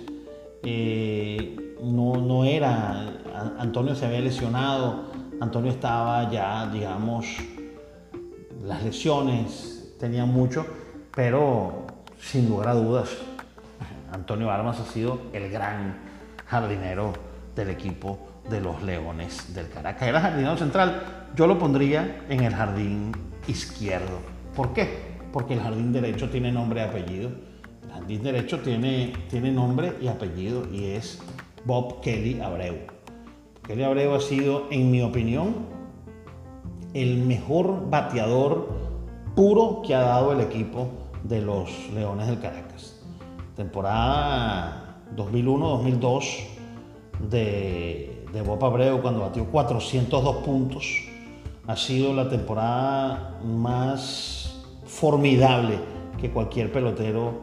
eh, 0.62 1.76
no, 1.82 2.16
no 2.16 2.44
era, 2.46 3.20
Antonio 3.58 3.94
se 3.94 4.06
había 4.06 4.20
lesionado, 4.20 5.10
Antonio 5.38 5.70
estaba 5.70 6.30
ya, 6.30 6.66
digamos, 6.72 7.26
las 8.64 8.82
lesiones 8.82 9.94
tenían 10.00 10.30
mucho, 10.30 10.64
pero 11.14 11.86
sin 12.18 12.48
lugar 12.48 12.68
a 12.68 12.74
dudas, 12.74 13.10
Antonio 14.12 14.50
Armas 14.50 14.80
ha 14.80 14.86
sido 14.86 15.20
el 15.34 15.50
gran 15.50 15.98
jardinero 16.46 17.12
del 17.54 17.68
equipo 17.68 18.18
de 18.48 18.60
los 18.60 18.82
Leones 18.82 19.54
del 19.54 19.68
Caracas. 19.68 20.08
Era 20.08 20.20
jardinero 20.20 20.56
central, 20.56 21.17
yo 21.36 21.46
lo 21.46 21.58
pondría 21.58 22.24
en 22.28 22.42
el 22.42 22.54
jardín 22.54 23.12
izquierdo. 23.46 24.20
¿Por 24.54 24.72
qué? 24.72 24.88
Porque 25.32 25.54
el 25.54 25.60
jardín 25.60 25.92
derecho 25.92 26.28
tiene 26.30 26.50
nombre 26.52 26.80
y 26.80 26.84
apellido. 26.84 27.30
El 27.84 27.90
jardín 27.90 28.22
derecho 28.22 28.60
tiene, 28.60 29.12
tiene 29.30 29.52
nombre 29.52 29.94
y 30.00 30.08
apellido 30.08 30.66
y 30.72 30.86
es 30.86 31.20
Bob 31.64 32.00
Kelly 32.00 32.40
Abreu. 32.40 32.76
Kelly 33.66 33.82
Abreu 33.82 34.14
ha 34.14 34.20
sido, 34.20 34.66
en 34.70 34.90
mi 34.90 35.02
opinión, 35.02 35.54
el 36.94 37.18
mejor 37.18 37.88
bateador 37.90 38.68
puro 39.34 39.82
que 39.86 39.94
ha 39.94 40.00
dado 40.00 40.32
el 40.32 40.40
equipo 40.40 40.88
de 41.22 41.42
los 41.42 41.70
Leones 41.94 42.26
del 42.26 42.40
Caracas. 42.40 43.00
Temporada 43.54 45.02
2001-2002 45.14 46.24
de, 47.30 48.24
de 48.32 48.42
Bob 48.42 48.64
Abreu 48.64 49.00
cuando 49.00 49.20
batió 49.20 49.44
402 49.46 50.36
puntos. 50.36 51.04
Ha 51.68 51.76
sido 51.76 52.14
la 52.14 52.28
temporada 52.28 53.38
más 53.44 54.58
formidable 54.86 55.78
que 56.18 56.30
cualquier 56.30 56.72
pelotero 56.72 57.42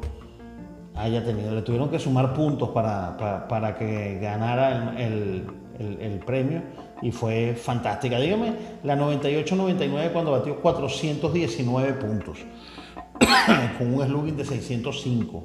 haya 0.96 1.24
tenido. 1.24 1.54
Le 1.54 1.62
tuvieron 1.62 1.90
que 1.90 2.00
sumar 2.00 2.34
puntos 2.34 2.70
para, 2.70 3.16
para, 3.48 3.78
que 3.78 4.18
ganara 4.20 4.96
el, 4.98 5.46
el, 5.78 6.20
premio 6.20 6.64
y 7.02 7.12
fue 7.12 7.54
fantástica. 7.56 8.20
Dígame, 8.20 8.54
la 8.84 8.98
98-99 8.98 10.12
cuando 10.12 10.32
batió 10.32 10.60
419 10.60 11.94
puntos 11.94 12.40
con 13.78 13.94
un 13.94 14.04
slugging 14.04 14.38
de 14.38 14.46
605. 14.46 15.44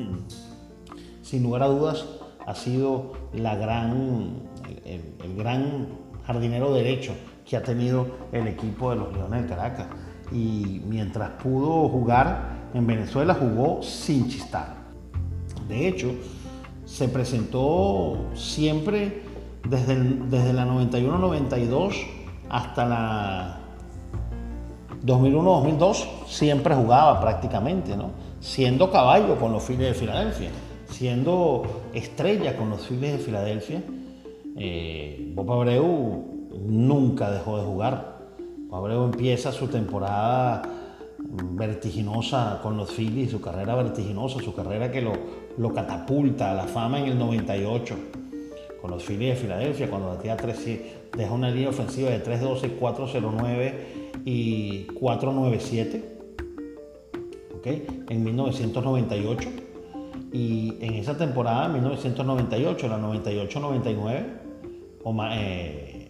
Sin 1.22 1.42
lugar 1.42 1.64
a 1.64 1.66
dudas, 1.66 2.06
ha 2.46 2.54
sido 2.54 3.12
la 3.34 3.56
gran, 3.56 4.40
el, 4.86 5.36
gran 5.36 5.88
jardinero 6.24 6.72
derecho 6.72 7.12
que 7.48 7.56
ha 7.56 7.62
tenido 7.62 8.06
el 8.30 8.46
equipo 8.46 8.90
de 8.90 8.96
los 8.96 9.12
Leones 9.14 9.42
de 9.44 9.48
Caracas. 9.48 9.86
Y 10.30 10.82
mientras 10.86 11.30
pudo 11.42 11.88
jugar 11.88 12.58
en 12.74 12.86
Venezuela, 12.86 13.34
jugó 13.34 13.82
sin 13.82 14.28
chistar. 14.28 14.74
De 15.66 15.88
hecho, 15.88 16.10
se 16.84 17.08
presentó 17.08 18.26
siempre 18.34 19.22
desde, 19.66 19.96
desde 19.96 20.52
la 20.52 20.66
91-92 20.66 21.94
hasta 22.50 22.84
la 22.86 23.60
2001-2002, 25.04 26.26
siempre 26.26 26.74
jugaba 26.74 27.20
prácticamente, 27.20 27.96
¿no? 27.96 28.10
siendo 28.40 28.90
caballo 28.90 29.36
con 29.36 29.52
los 29.52 29.62
Phillies 29.64 29.88
de 29.88 29.94
Filadelfia, 29.94 30.50
siendo 30.90 31.62
estrella 31.94 32.56
con 32.56 32.68
los 32.70 32.86
Phillies 32.86 33.12
de 33.12 33.18
Filadelfia. 33.18 33.82
Eh, 34.56 35.32
Bob 35.34 35.52
Abreu 35.52 36.37
nunca 36.66 37.30
dejó 37.30 37.58
de 37.58 37.64
jugar. 37.64 38.18
Abreu 38.70 39.04
empieza 39.04 39.52
su 39.52 39.68
temporada 39.68 40.62
vertiginosa 41.52 42.60
con 42.62 42.76
los 42.76 42.90
Phillies, 42.90 43.30
su 43.30 43.40
carrera 43.40 43.74
vertiginosa, 43.74 44.40
su 44.40 44.54
carrera 44.54 44.90
que 44.90 45.00
lo, 45.00 45.12
lo 45.56 45.72
catapulta 45.72 46.52
a 46.52 46.54
la 46.54 46.64
fama 46.64 47.00
en 47.00 47.06
el 47.06 47.18
98 47.18 47.94
con 48.80 48.90
los 48.90 49.02
Phillies 49.04 49.34
de 49.34 49.40
Filadelfia, 49.40 49.90
cuando 49.90 50.08
batía 50.08 50.36
3, 50.36 50.80
deja 51.16 51.32
una 51.32 51.50
línea 51.50 51.70
ofensiva 51.70 52.10
de 52.10 52.22
3-12, 52.22 52.76
409 52.78 53.74
y 54.24 54.84
497 54.84 56.18
en 58.08 58.24
1998. 58.24 59.48
Y 60.32 60.74
en 60.80 60.94
esa 60.94 61.16
temporada, 61.16 61.68
1998, 61.68 62.88
la 62.88 62.98
98-99, 62.98 64.24
eh, 65.32 66.07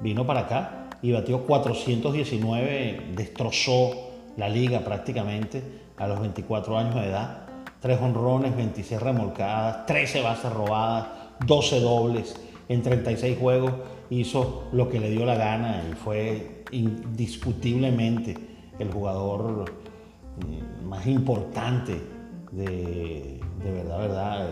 vino 0.00 0.26
para 0.26 0.40
acá 0.40 0.88
y 1.02 1.12
batió 1.12 1.44
419, 1.44 3.12
destrozó 3.14 3.90
la 4.36 4.48
liga 4.48 4.80
prácticamente 4.80 5.62
a 5.96 6.06
los 6.06 6.20
24 6.20 6.78
años 6.78 6.94
de 6.94 7.06
edad. 7.06 7.42
Tres 7.80 8.00
honrones, 8.00 8.56
26 8.56 9.00
remolcadas, 9.00 9.86
13 9.86 10.22
bases 10.22 10.52
robadas, 10.52 11.08
12 11.46 11.80
dobles 11.80 12.34
en 12.68 12.82
36 12.82 13.38
juegos. 13.38 13.72
Hizo 14.10 14.64
lo 14.72 14.88
que 14.88 15.00
le 15.00 15.10
dio 15.10 15.24
la 15.24 15.34
gana 15.34 15.82
y 15.90 15.94
fue 15.94 16.64
indiscutiblemente 16.70 18.36
el 18.78 18.90
jugador 18.90 19.72
mm, 20.40 20.86
más 20.86 21.06
importante 21.06 22.00
de, 22.52 23.40
verdad, 23.64 23.98
verdad, 23.98 24.48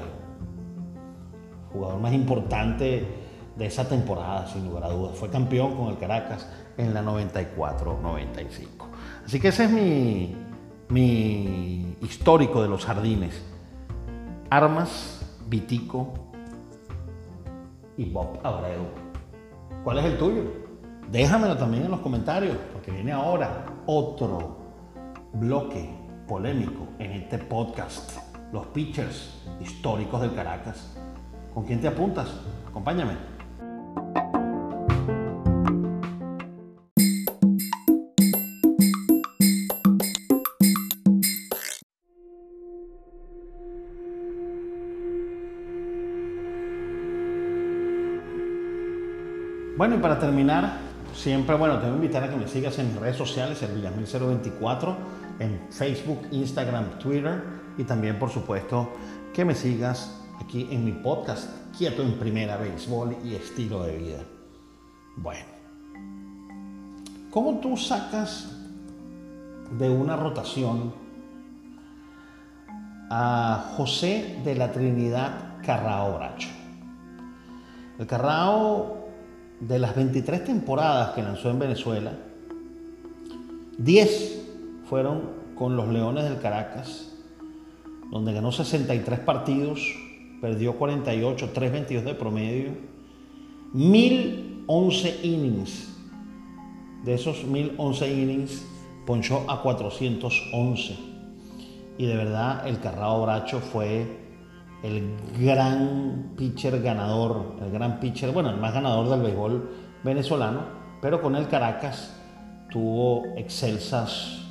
jugador 1.72 2.00
más 2.00 2.12
importante 2.12 3.23
de 3.56 3.66
esa 3.66 3.88
temporada, 3.88 4.46
sin 4.46 4.64
lugar 4.64 4.84
a 4.84 4.88
dudas. 4.88 5.16
Fue 5.16 5.30
campeón 5.30 5.76
con 5.76 5.88
el 5.88 5.98
Caracas 5.98 6.48
en 6.76 6.92
la 6.92 7.02
94-95. 7.02 8.66
Así 9.24 9.40
que 9.40 9.48
ese 9.48 9.64
es 9.64 9.70
mi, 9.70 10.36
mi 10.88 11.96
histórico 12.02 12.62
de 12.62 12.68
los 12.68 12.84
jardines. 12.84 13.40
Armas, 14.50 15.20
Vitico 15.46 16.14
y 17.96 18.04
Bob 18.10 18.38
Abreu. 18.42 18.86
¿Cuál 19.82 19.98
es 19.98 20.04
el 20.06 20.18
tuyo? 20.18 20.42
Déjamelo 21.10 21.56
también 21.56 21.84
en 21.84 21.90
los 21.90 22.00
comentarios, 22.00 22.56
porque 22.72 22.90
viene 22.90 23.12
ahora 23.12 23.66
otro 23.86 24.58
bloque 25.34 25.94
polémico 26.26 26.88
en 26.98 27.12
este 27.12 27.38
podcast. 27.38 28.18
Los 28.52 28.66
pitchers 28.68 29.42
históricos 29.60 30.20
del 30.20 30.34
Caracas. 30.34 30.96
¿Con 31.52 31.64
quién 31.64 31.80
te 31.80 31.88
apuntas? 31.88 32.28
Acompáñame. 32.68 33.33
Bueno, 49.76 49.96
y 49.96 49.98
para 49.98 50.18
terminar, 50.18 50.78
siempre, 51.12 51.56
bueno, 51.56 51.78
te 51.78 51.86
voy 51.86 51.92
a 51.92 51.96
invitar 51.96 52.22
a 52.22 52.30
que 52.30 52.36
me 52.36 52.48
sigas 52.48 52.78
en 52.78 52.88
mis 52.92 52.96
redes 53.00 53.16
sociales, 53.16 53.60
el 53.60 53.82
Villamil024, 53.82 54.94
en 55.40 55.60
Facebook, 55.68 56.20
Instagram, 56.30 56.98
Twitter, 57.00 57.42
y 57.76 57.82
también, 57.84 58.18
por 58.18 58.30
supuesto, 58.30 58.92
que 59.34 59.44
me 59.44 59.54
sigas 59.54 60.22
aquí 60.40 60.68
en 60.70 60.84
mi 60.84 60.92
podcast, 60.92 61.50
Quieto 61.76 62.02
en 62.02 62.12
Primera, 62.12 62.56
Béisbol 62.56 63.16
y 63.24 63.34
Estilo 63.34 63.82
de 63.82 63.96
Vida. 63.96 64.22
Bueno, 65.16 65.44
¿cómo 67.30 67.58
tú 67.58 67.76
sacas 67.76 68.48
de 69.76 69.90
una 69.90 70.14
rotación 70.14 70.94
a 73.10 73.72
José 73.76 74.40
de 74.44 74.54
la 74.54 74.70
Trinidad 74.70 75.60
Carrao 75.66 76.16
Bracho? 76.16 76.48
El 77.98 78.06
Carrao 78.06 79.08
de 79.58 79.80
las 79.80 79.96
23 79.96 80.44
temporadas 80.44 81.10
que 81.10 81.24
lanzó 81.24 81.50
en 81.50 81.58
Venezuela, 81.58 82.12
10 83.78 84.48
fueron 84.88 85.22
con 85.56 85.76
los 85.76 85.88
Leones 85.88 86.22
del 86.22 86.40
Caracas, 86.40 87.16
donde 88.12 88.32
ganó 88.32 88.52
63 88.52 89.18
partidos, 89.18 90.03
perdió 90.44 90.76
48, 90.76 91.52
3.22 91.54 92.02
de 92.02 92.14
promedio, 92.14 92.72
1011 93.72 95.20
innings. 95.22 95.96
De 97.02 97.14
esos 97.14 97.44
1011 97.44 98.12
innings, 98.12 98.66
ponchó 99.06 99.50
a 99.50 99.62
411. 99.62 100.98
Y 101.96 102.04
de 102.04 102.14
verdad, 102.14 102.68
el 102.68 102.78
Carrao 102.78 103.22
Bracho 103.22 103.58
fue 103.60 104.06
el 104.82 105.16
gran 105.40 106.34
pitcher 106.36 106.82
ganador, 106.82 107.56
el 107.62 107.70
gran 107.70 107.98
pitcher, 107.98 108.30
bueno, 108.30 108.50
el 108.50 108.58
más 108.58 108.74
ganador 108.74 109.08
del 109.08 109.22
béisbol 109.22 109.70
venezolano, 110.02 110.60
pero 111.00 111.22
con 111.22 111.36
el 111.36 111.48
Caracas 111.48 112.20
tuvo 112.70 113.22
excelsas 113.38 114.42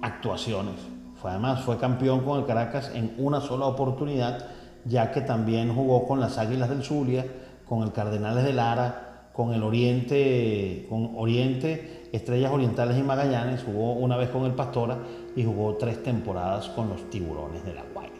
actuaciones. 0.00 0.76
Fue, 1.20 1.32
además 1.32 1.60
fue 1.64 1.76
campeón 1.76 2.20
con 2.20 2.38
el 2.38 2.46
Caracas 2.46 2.90
en 2.94 3.14
una 3.18 3.42
sola 3.42 3.66
oportunidad, 3.66 4.51
ya 4.84 5.10
que 5.12 5.20
también 5.20 5.74
jugó 5.74 6.06
con 6.06 6.20
las 6.20 6.38
Águilas 6.38 6.68
del 6.68 6.82
Zulia, 6.82 7.26
con 7.66 7.82
el 7.82 7.92
Cardenales 7.92 8.44
de 8.44 8.52
Lara, 8.52 9.28
con 9.32 9.52
el 9.54 9.62
Oriente, 9.62 10.86
con 10.88 11.12
Oriente 11.16 12.02
Estrellas 12.12 12.52
Orientales 12.52 12.98
y 12.98 13.02
Magallanes, 13.02 13.62
jugó 13.64 13.94
una 13.94 14.18
vez 14.18 14.28
con 14.28 14.44
el 14.44 14.52
Pastora 14.52 14.98
y 15.34 15.44
jugó 15.44 15.76
tres 15.76 16.02
temporadas 16.02 16.68
con 16.68 16.90
los 16.90 17.08
Tiburones 17.08 17.64
de 17.64 17.72
la 17.72 17.82
Guaira. 17.92 18.12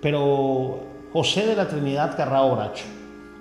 Pero 0.00 0.80
José 1.12 1.46
de 1.46 1.54
la 1.54 1.68
Trinidad 1.68 2.16
Carrao 2.16 2.56
Bracho, 2.56 2.86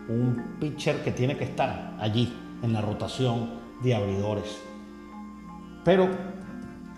un 0.10 0.58
pitcher 0.60 1.02
que 1.02 1.12
tiene 1.12 1.38
que 1.38 1.46
estar 1.46 1.96
allí 1.98 2.34
en 2.62 2.74
la 2.74 2.82
rotación 2.82 3.52
de 3.82 3.96
abridores. 3.96 4.60
Pero 5.86 6.10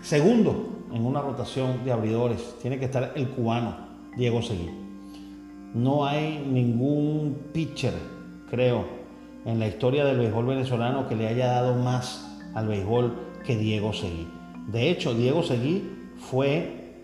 segundo 0.00 0.86
en 0.92 1.06
una 1.06 1.20
rotación 1.20 1.84
de 1.84 1.92
abridores 1.92 2.56
tiene 2.60 2.80
que 2.80 2.86
estar 2.86 3.12
el 3.14 3.28
cubano 3.28 3.76
Diego 4.16 4.42
Seguí. 4.42 4.81
No 5.74 6.06
hay 6.06 6.44
ningún 6.46 7.48
pitcher, 7.52 7.94
creo, 8.50 8.86
en 9.44 9.58
la 9.58 9.68
historia 9.68 10.04
del 10.04 10.18
béisbol 10.18 10.46
venezolano 10.46 11.08
que 11.08 11.16
le 11.16 11.28
haya 11.28 11.46
dado 11.46 11.74
más 11.74 12.28
al 12.54 12.68
béisbol 12.68 13.14
que 13.44 13.56
Diego 13.56 13.92
Seguí. 13.92 14.28
De 14.68 14.90
hecho, 14.90 15.14
Diego 15.14 15.42
Seguí 15.42 15.82
fue 16.18 16.94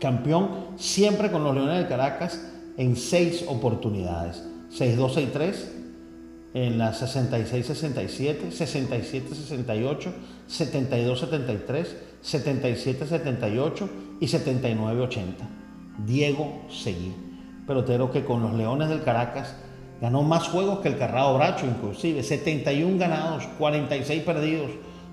campeón 0.00 0.50
siempre 0.76 1.30
con 1.30 1.44
los 1.44 1.54
Leones 1.54 1.82
de 1.82 1.88
Caracas 1.88 2.40
en 2.76 2.96
seis 2.96 3.44
oportunidades. 3.46 4.42
6-2-6-3 4.70 5.54
en 6.54 6.78
la 6.78 6.92
66-67, 6.92 8.50
67-68, 8.50 10.12
72-73, 10.48 11.86
77-78 12.22 13.88
y 14.20 14.26
79-80. 14.26 15.24
Diego 16.06 16.62
Seguí, 16.70 17.14
pelotero 17.66 18.10
que 18.10 18.24
con 18.24 18.42
los 18.42 18.54
Leones 18.54 18.88
del 18.88 19.02
Caracas 19.02 19.56
ganó 20.00 20.22
más 20.22 20.48
juegos 20.48 20.80
que 20.80 20.88
el 20.88 20.98
Carrado 20.98 21.36
Bracho, 21.36 21.66
inclusive. 21.66 22.22
71 22.22 22.98
ganados, 22.98 23.46
46 23.58 24.22
perdidos, 24.22 24.70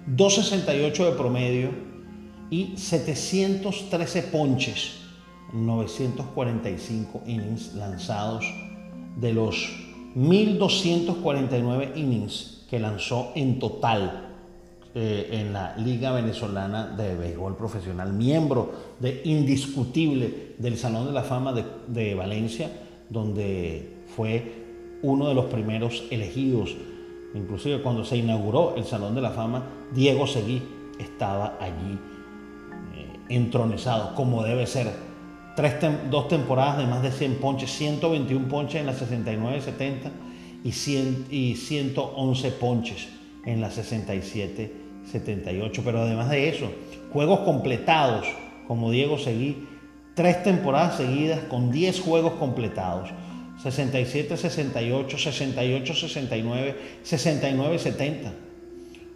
268 0.08 1.06
de 1.06 1.12
promedio 1.18 1.70
y 2.49 2.78
713 2.78 4.24
ponches, 4.24 4.99
945 5.54 7.24
innings 7.26 7.74
lanzados 7.76 8.45
de 9.16 9.34
los 9.34 9.70
1249 10.16 11.93
innings 11.95 12.66
que 12.70 12.80
lanzó 12.80 13.32
en 13.36 13.60
total 13.60 14.32
eh, 14.96 15.30
en 15.32 15.54
la 15.54 15.76
Liga 15.76 16.12
Venezolana 16.12 16.86
de 16.86 17.16
Béisbol 17.16 17.58
Profesional, 17.58 18.14
miembro 18.14 18.72
de 19.00 19.22
indiscutible 19.26 20.54
del 20.60 20.78
Salón 20.78 21.08
de 21.08 21.12
la 21.12 21.24
Fama 21.24 21.52
de, 21.88 22.14
Valencia, 22.14 22.70
donde 23.10 24.04
fue 24.16 25.00
uno 25.02 25.28
de 25.28 25.34
los 25.34 25.46
primeros 25.46 26.04
elegidos. 26.12 26.76
Inclusive 27.34 27.82
cuando 27.82 28.06
se 28.06 28.18
inauguró 28.18 28.76
el 28.78 28.84
Salón 28.84 29.16
de 29.16 29.22
la 29.22 29.32
Fama, 29.32 29.64
Diego 29.96 30.28
Seguí 30.28 30.62
estaba 31.00 31.58
allí 31.60 31.98
eh, 32.96 33.20
entronizado, 33.30 34.14
como 34.14 34.44
debe 34.44 34.68
ser. 34.68 34.91
Tres 35.56 35.74
dos 36.12 36.28
temporadas 36.28 36.78
de 36.78 36.86
más 36.86 37.02
de 37.02 37.12
100 37.12 37.38
ponches, 37.38 37.72
121 37.72 38.48
ponches 38.48 38.80
en 38.80 38.86
la 38.86 38.94
69-70 38.94 40.12
y, 40.64 40.72
100, 40.72 41.28
y 41.32 41.56
111 41.56 42.52
ponches 42.52 43.08
en 43.44 43.60
la 43.60 43.72
67-78. 45.12 45.82
Pero 45.84 46.01
además 46.01 46.30
de 46.30 46.49
eso, 46.49 46.72
juegos 47.12 47.39
completados, 47.41 48.26
como 48.68 48.91
Diego 48.91 49.18
Seguí, 49.18 49.68
tres 50.16 50.43
temporadas 50.43 50.97
seguidas 50.97 51.41
con 51.49 51.72
10 51.72 52.01
juegos 52.01 52.34
completados. 52.34 53.10
67, 53.62 54.36
68, 54.36 55.18
68, 55.18 55.93
69, 55.93 56.76
69, 57.04 57.80
70. 57.80 58.34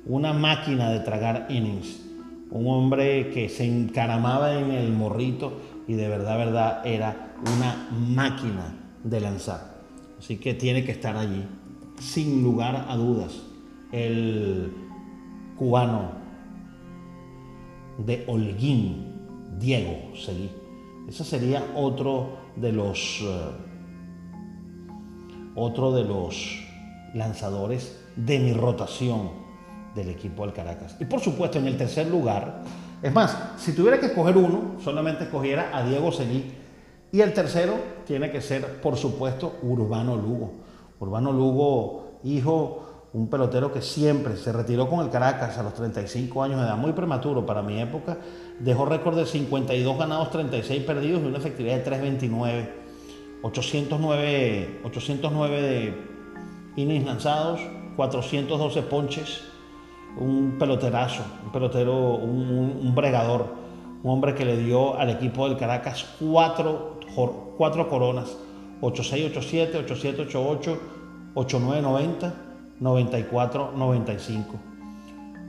Una 0.05 0.31
máquina 0.33 0.89
de 0.91 0.99
tragar 1.01 1.47
innings. 1.49 2.01
Un 2.49 2.67
hombre 2.67 3.29
que 3.31 3.49
se 3.49 3.65
encaramaba 3.65 4.57
en 4.57 4.71
el 4.71 4.91
morrito 4.93 5.59
y 5.87 5.93
de 5.93 6.07
verdad, 6.07 6.37
verdad, 6.37 6.85
era 6.85 7.33
una 7.41 7.89
máquina 7.91 8.75
de 9.03 9.19
lanzar. 9.19 9.77
Así 10.17 10.37
que 10.37 10.53
tiene 10.53 10.83
que 10.83 10.91
estar 10.91 11.15
allí, 11.15 11.43
sin 11.99 12.41
lugar 12.41 12.85
a 12.87 12.95
dudas, 12.95 13.33
el 13.91 14.71
cubano 15.57 16.11
de 17.97 18.23
Holguín, 18.27 19.57
Diego 19.57 20.15
Seguí. 20.15 20.51
Ese 21.07 21.23
sería 21.23 21.63
otro 21.75 22.37
de 22.55 22.71
los... 22.71 23.21
Uh, 23.21 23.67
otro 25.59 25.91
de 25.91 26.03
los 26.03 26.63
lanzadores 27.15 27.99
de 28.15 28.37
mi 28.37 28.53
rotación 28.53 29.31
del 29.95 30.09
equipo 30.09 30.43
del 30.45 30.53
Caracas. 30.53 30.95
Y 30.99 31.05
por 31.05 31.19
supuesto, 31.19 31.57
en 31.57 31.65
el 31.65 31.77
tercer 31.77 32.07
lugar, 32.07 32.61
es 33.01 33.11
más, 33.11 33.35
si 33.57 33.73
tuviera 33.73 33.99
que 33.99 34.05
escoger 34.05 34.37
uno, 34.37 34.75
solamente 34.83 35.23
escogiera 35.23 35.75
a 35.75 35.83
Diego 35.83 36.11
Seguí. 36.11 36.51
Y 37.11 37.21
el 37.21 37.33
tercero 37.33 37.73
tiene 38.05 38.29
que 38.29 38.39
ser, 38.39 38.81
por 38.81 38.97
supuesto, 38.97 39.55
Urbano 39.63 40.15
Lugo. 40.15 40.51
Urbano 40.99 41.31
Lugo, 41.31 42.19
hijo, 42.23 42.86
un 43.13 43.29
pelotero 43.29 43.71
que 43.71 43.81
siempre 43.81 44.35
se 44.35 44.51
retiró 44.51 44.89
con 44.89 44.99
el 44.99 45.09
Caracas 45.09 45.57
a 45.57 45.63
los 45.63 45.73
35 45.73 46.43
años 46.43 46.59
de 46.59 46.67
edad, 46.67 46.77
muy 46.77 46.93
prematuro 46.93 47.45
para 47.45 47.61
mi 47.61 47.79
época, 47.81 48.17
dejó 48.59 48.85
récord 48.85 49.17
de 49.17 49.25
52 49.25 49.97
ganados, 49.97 50.31
36 50.31 50.83
perdidos 50.83 51.21
y 51.23 51.25
una 51.25 51.37
efectividad 51.37 51.77
de 51.77 51.83
329 51.83 52.87
809, 53.43 54.81
809 54.83 55.61
de 55.61 55.93
innings 56.75 57.05
lanzados, 57.05 57.61
412 57.95 58.81
ponches, 58.83 59.43
un 60.19 60.55
peloterazo, 60.57 61.23
un 61.45 61.51
pelotero, 61.51 62.15
un, 62.15 62.93
bregador, 62.95 63.45
un 64.03 64.11
hombre 64.11 64.33
que 64.33 64.45
le 64.45 64.57
dio 64.57 64.97
al 64.97 65.09
equipo 65.11 65.47
del 65.47 65.57
Caracas 65.57 66.05
cuatro, 66.19 66.99
cuatro 67.57 67.87
coronas, 67.87 68.35
8687, 68.81 69.77
8788, 69.77 70.79
8990, 71.35 72.33
9495. 72.79 74.55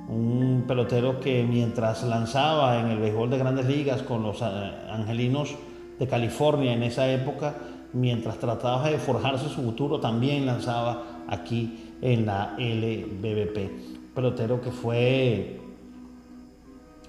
Un 0.08 0.64
pelotero 0.66 1.20
que 1.20 1.44
mientras 1.44 2.02
lanzaba 2.04 2.80
en 2.80 2.86
el 2.86 2.98
béisbol 2.98 3.30
de 3.30 3.38
grandes 3.38 3.66
ligas 3.66 4.02
con 4.02 4.22
los 4.22 4.40
eh, 4.40 4.44
angelinos 4.90 5.54
de 5.98 6.06
California 6.06 6.72
en 6.72 6.82
esa 6.82 7.10
época, 7.10 7.54
mientras 7.92 8.38
trataba 8.38 8.88
de 8.88 8.98
forjarse 8.98 9.48
su 9.48 9.62
futuro, 9.62 10.00
también 10.00 10.46
lanzaba 10.46 11.02
aquí 11.28 11.94
en 12.00 12.26
la 12.26 12.54
LBBP. 12.58 14.14
Pelotero 14.14 14.60
que 14.60 14.70
fue 14.70 15.60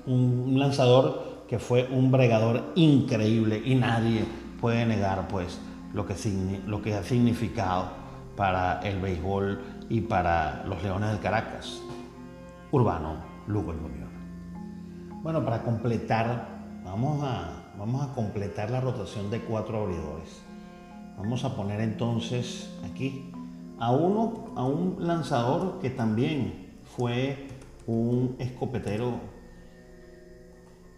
un 0.06 0.60
lanzador 0.60 1.30
que 1.48 1.58
fue 1.58 1.88
un 1.90 2.12
bregador 2.12 2.62
increíble 2.76 3.62
y 3.66 3.76
nadie 3.76 4.24
puede 4.62 4.86
negar 4.86 5.28
pues 5.28 5.60
lo 5.94 6.06
que, 6.06 6.14
lo 6.68 6.82
que 6.82 6.94
ha 6.94 7.04
significado 7.04 7.88
para 8.36 8.80
el 8.82 9.00
béisbol 9.00 9.60
y 9.90 10.02
para 10.02 10.64
los 10.66 10.82
Leones 10.84 11.10
del 11.10 11.20
Caracas. 11.20 11.82
Urbano 12.72 13.18
Lugo 13.48 13.74
y 13.74 13.78
Bueno, 15.24 15.44
para 15.44 15.64
completar, 15.64 16.48
vamos 16.86 17.24
a, 17.24 17.74
vamos 17.78 18.08
a 18.08 18.14
completar 18.14 18.70
la 18.70 18.80
rotación 18.80 19.32
de 19.32 19.42
cuatro 19.42 19.84
abridores. 19.84 20.44
Vamos 21.18 21.44
a 21.44 21.56
poner 21.56 21.82
entonces 21.82 22.72
aquí 22.90 23.32
a 23.80 23.92
uno, 23.92 24.54
a 24.56 24.64
un 24.64 24.98
lanzador 25.00 25.80
que 25.80 25.90
también 25.90 26.78
fue 26.96 27.48
un 27.88 28.36
escopetero 28.38 29.20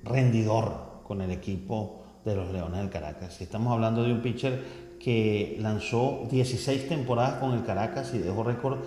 rendidor 0.04 1.02
con 1.08 1.22
el 1.22 1.32
equipo 1.32 2.02
de 2.26 2.36
los 2.36 2.52
Leones 2.52 2.82
del 2.82 2.90
Caracas. 2.90 3.40
Estamos 3.42 3.72
hablando 3.72 4.04
de 4.04 4.12
un 4.12 4.22
pitcher 4.22 4.64
que 5.04 5.58
lanzó 5.60 6.28
16 6.30 6.90
temporadas 6.90 7.40
con 7.40 7.54
el 7.54 7.64
Caracas 7.64 8.14
y 8.14 8.20
dejó 8.20 8.44
récord 8.44 8.78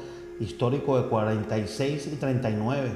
histórico 0.41 1.01
de 1.01 1.09
46 1.09 2.11
y 2.13 2.17
39, 2.17 2.91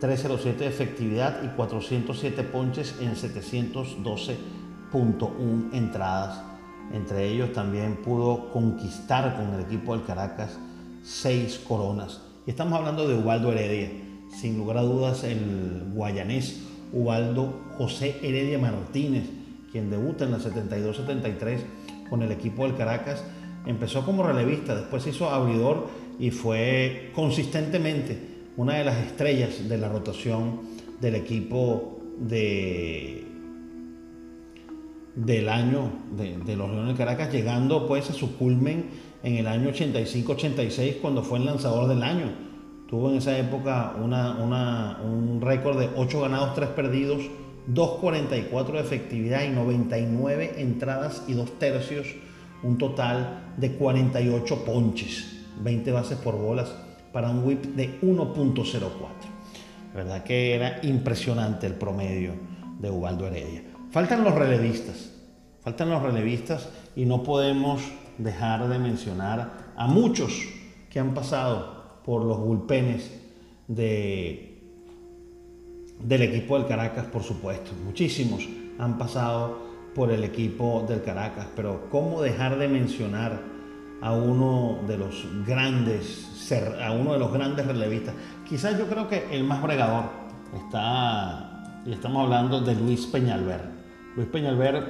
307 0.00 0.58
de 0.58 0.66
efectividad 0.66 1.42
y 1.42 1.48
407 1.48 2.42
ponches 2.44 2.94
en 3.00 3.14
712.1 3.14 5.74
entradas 5.74 6.48
entre 6.92 7.28
ellos 7.28 7.52
también 7.52 7.96
pudo 7.96 8.50
conquistar 8.50 9.36
con 9.36 9.54
el 9.54 9.60
equipo 9.60 9.96
del 9.96 10.06
Caracas 10.06 10.58
seis 11.02 11.60
coronas. 11.66 12.22
Y 12.46 12.50
estamos 12.50 12.78
hablando 12.78 13.06
de 13.06 13.14
Ubaldo 13.14 13.52
Heredia, 13.52 13.90
sin 14.30 14.56
lugar 14.56 14.78
a 14.78 14.82
dudas 14.82 15.24
el 15.24 15.90
guayanés 15.94 16.62
Ubaldo 16.92 17.60
José 17.76 18.18
Heredia 18.22 18.58
Martínez, 18.58 19.24
quien 19.70 19.90
debuta 19.90 20.24
en 20.24 20.32
la 20.32 20.38
72-73 20.38 21.58
con 22.08 22.22
el 22.22 22.32
equipo 22.32 22.64
del 22.64 22.76
Caracas. 22.76 23.24
Empezó 23.66 24.04
como 24.04 24.22
relevista, 24.22 24.74
después 24.74 25.02
se 25.02 25.10
hizo 25.10 25.28
abridor 25.28 25.88
y 26.18 26.30
fue 26.30 27.10
consistentemente 27.14 28.18
una 28.56 28.74
de 28.74 28.84
las 28.84 28.96
estrellas 28.98 29.68
de 29.68 29.78
la 29.78 29.88
rotación 29.88 30.60
del 31.00 31.14
equipo 31.14 32.00
de 32.18 33.24
del 35.14 35.48
año 35.48 35.90
de, 36.16 36.56
los 36.56 36.70
Leones 36.70 36.92
de 36.92 36.94
Caracas, 36.94 37.32
llegando 37.32 37.88
pues 37.88 38.08
a 38.08 38.12
su 38.12 38.36
culmen 38.36 38.84
en 39.24 39.34
el 39.34 39.48
año 39.48 39.70
85-86 39.70 41.00
cuando 41.00 41.24
fue 41.24 41.38
el 41.38 41.46
lanzador 41.46 41.88
del 41.88 42.04
año, 42.04 42.26
Tuvo 42.88 43.10
en 43.10 43.16
esa 43.16 43.36
época 43.36 43.94
un 44.00 45.40
récord 45.42 45.78
de 45.78 45.90
8 45.94 46.20
ganados, 46.22 46.54
3 46.54 46.70
perdidos, 46.70 47.20
2.44 47.68 48.72
de 48.72 48.80
efectividad 48.80 49.44
y 49.44 49.50
99 49.50 50.54
entradas 50.58 51.22
y 51.28 51.34
2 51.34 51.58
tercios, 51.58 52.06
un 52.62 52.78
total 52.78 53.52
de 53.56 53.72
48 53.72 54.64
ponches, 54.64 55.44
20 55.60 55.92
bases 55.92 56.18
por 56.18 56.36
bolas 56.36 56.74
para 57.12 57.30
un 57.30 57.44
whip 57.44 57.64
de 57.74 58.00
1.04. 58.00 58.82
verdad 59.94 60.24
que 60.24 60.54
era 60.54 60.80
impresionante 60.82 61.66
el 61.66 61.74
promedio 61.74 62.32
de 62.78 62.90
Ubaldo 62.90 63.26
Heredia. 63.26 63.62
Faltan 63.90 64.24
los 64.24 64.34
relevistas, 64.34 65.12
faltan 65.60 65.90
los 65.90 66.02
relevistas 66.02 66.68
y 66.96 67.04
no 67.04 67.22
podemos 67.22 67.82
dejar 68.18 68.68
de 68.68 68.78
mencionar 68.78 69.72
a 69.76 69.86
muchos 69.86 70.32
que 70.90 71.00
han 71.00 71.14
pasado 71.14 72.00
por 72.04 72.24
los 72.24 72.38
bullpenes 72.38 73.10
de, 73.66 74.57
del 76.00 76.22
equipo 76.22 76.58
del 76.58 76.66
Caracas, 76.66 77.06
por 77.06 77.22
supuesto. 77.22 77.72
Muchísimos 77.84 78.46
han 78.78 78.98
pasado 78.98 79.58
por 79.94 80.10
el 80.10 80.24
equipo 80.24 80.84
del 80.88 81.02
Caracas, 81.02 81.48
pero 81.56 81.88
¿cómo 81.90 82.22
dejar 82.22 82.58
de 82.58 82.68
mencionar 82.68 83.40
a 84.00 84.12
uno 84.12 84.78
de 84.86 84.96
los 84.96 85.26
grandes, 85.46 86.52
a 86.80 86.92
uno 86.92 87.14
de 87.14 87.18
los 87.18 87.32
grandes 87.32 87.66
relevistas? 87.66 88.14
Quizás 88.48 88.78
yo 88.78 88.86
creo 88.86 89.08
que 89.08 89.26
el 89.32 89.44
más 89.44 89.60
bregador 89.62 90.04
está, 90.56 91.82
y 91.84 91.92
estamos 91.92 92.24
hablando 92.24 92.60
de 92.60 92.74
Luis 92.74 93.06
Peñalver. 93.06 93.60
Luis 94.14 94.28
Peñalver, 94.28 94.84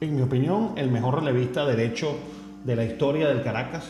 en 0.00 0.16
mi 0.16 0.22
opinión, 0.22 0.72
el 0.76 0.90
mejor 0.90 1.20
relevista 1.20 1.64
derecho 1.64 2.16
de 2.64 2.76
la 2.76 2.84
historia 2.84 3.28
del 3.28 3.42
Caracas. 3.42 3.84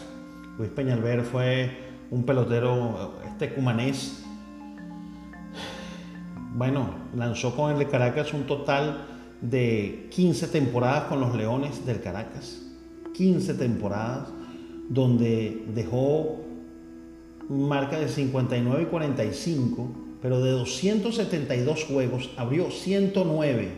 Luis 0.56 0.70
Peñalver 0.70 1.22
fue 1.22 1.70
un 2.10 2.24
pelotero, 2.24 3.14
este 3.26 3.52
cumanés, 3.54 4.19
bueno, 6.54 6.90
lanzó 7.14 7.54
con 7.54 7.72
el 7.72 7.78
de 7.78 7.88
Caracas 7.88 8.32
un 8.32 8.44
total 8.44 9.06
de 9.40 10.08
15 10.10 10.48
temporadas 10.48 11.04
con 11.04 11.20
los 11.20 11.34
Leones 11.34 11.86
del 11.86 12.00
Caracas. 12.00 12.62
15 13.14 13.54
temporadas 13.54 14.28
donde 14.88 15.64
dejó 15.74 16.40
marca 17.48 17.98
de 17.98 18.08
59 18.08 18.82
y 18.82 18.86
45, 18.86 19.88
pero 20.22 20.40
de 20.40 20.50
272 20.50 21.84
juegos 21.84 22.30
abrió 22.36 22.70
109, 22.70 23.68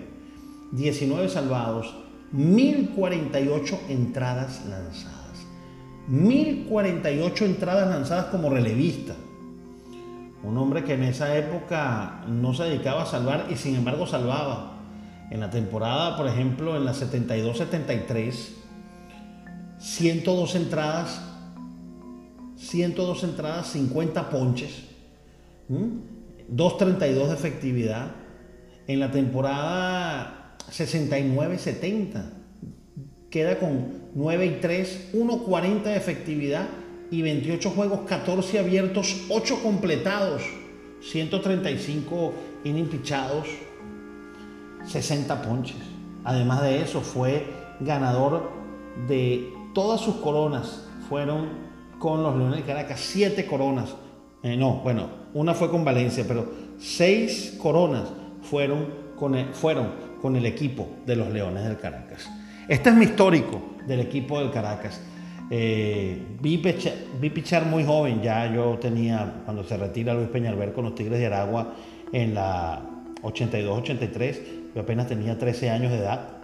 19 0.73 1.29
salvados, 1.29 1.95
1048 2.33 3.81
entradas 3.89 4.65
lanzadas. 4.69 5.47
1048 6.09 7.45
entradas 7.45 7.89
lanzadas 7.89 8.27
como 8.27 8.51
relevista. 8.51 9.15
Un 10.43 10.59
hombre 10.59 10.83
que 10.83 10.95
en 10.95 11.05
esa 11.05 11.37
época 11.37 12.25
no 12.27 12.53
se 12.53 12.65
dedicaba 12.65 13.03
a 13.03 13.07
salvar 13.07 13.47
y 13.51 13.57
sin 13.57 13.77
embargo 13.77 14.07
salvaba. 14.07 14.81
En 15.31 15.41
la 15.41 15.51
temporada, 15.51 16.17
por 16.17 16.27
ejemplo, 16.27 16.77
en 16.77 16.85
la 16.85 16.93
72-73, 16.93 18.49
102 19.79 20.55
entradas, 20.57 21.23
102 22.57 23.25
entradas, 23.25 23.69
50 23.69 24.31
ponches, 24.31 24.83
2.32 25.71 26.99
de 26.99 27.35
efectividad. 27.35 28.11
En 28.89 28.99
la 28.99 29.13
temporada 29.13 30.57
69-70, 30.71 32.31
queda 33.31 33.59
con 33.59 34.11
9 34.15 34.47
y 34.47 34.61
3, 34.61 35.11
1.40 35.15 35.83
de 35.85 35.97
efectividad 35.97 36.67
y 37.13 37.21
28 37.21 37.71
juegos, 37.71 38.01
14 38.09 38.59
abiertos, 38.59 39.27
8 39.29 39.63
completados, 39.63 40.43
135 41.03 42.33
inimpichados, 42.65 43.47
60 44.87 45.43
ponches. 45.43 45.77
Además 46.25 46.63
de 46.63 46.81
eso, 46.81 47.03
fue 47.03 47.47
ganador 47.81 48.51
de 49.07 49.53
todas 49.75 50.01
sus 50.01 50.17
coronas. 50.17 50.87
Fueron 51.11 51.51
con 51.99 52.23
los 52.23 52.35
Leones 52.35 52.61
de 52.61 52.63
Caracas, 52.65 53.01
7 53.01 53.47
coronas. 53.47 53.95
Eh, 54.43 54.57
no, 54.57 54.77
bueno, 54.77 55.09
una 55.35 55.53
fue 55.53 55.71
con 55.71 55.85
Valencia, 55.85 56.25
pero 56.27 56.51
6 56.79 57.59
coronas 57.61 58.05
fueron 58.41 59.03
con 59.17 59.37
fueron 59.53 59.91
con 60.23 60.35
el 60.35 60.47
equipo 60.47 60.89
de 61.05 61.17
los 61.17 61.31
Leones 61.31 61.65
del 61.65 61.79
Caracas. 61.79 62.27
Este 62.69 62.89
es 62.89 62.97
mi 62.97 63.05
histórico 63.05 63.61
del 63.87 64.01
equipo 64.01 64.39
del 64.39 64.51
Caracas. 64.51 64.99
Eh, 65.51 66.19
vi, 66.41 66.59
pichar, 66.59 67.67
muy 67.67 67.85
joven, 67.85 68.23
ya 68.23 68.53
yo 68.53 68.79
tenía, 68.79 69.43
cuando 69.45 69.65
se 69.65 69.77
retira 69.77 70.15
Luis 70.15 70.29
Peñalver 70.29 70.73
con 70.73 70.85
los 70.85 70.95
Tigres 70.95 71.19
de 71.19 71.27
Aragua 71.27 71.75
en 72.13 72.35
la 72.35 72.83
82-83, 73.23 74.37
yo 74.75 74.81
apenas 74.81 75.09
tenía 75.09 75.39
13 75.39 75.71
años 75.71 75.93
de 75.93 75.99
edad. 75.99 76.39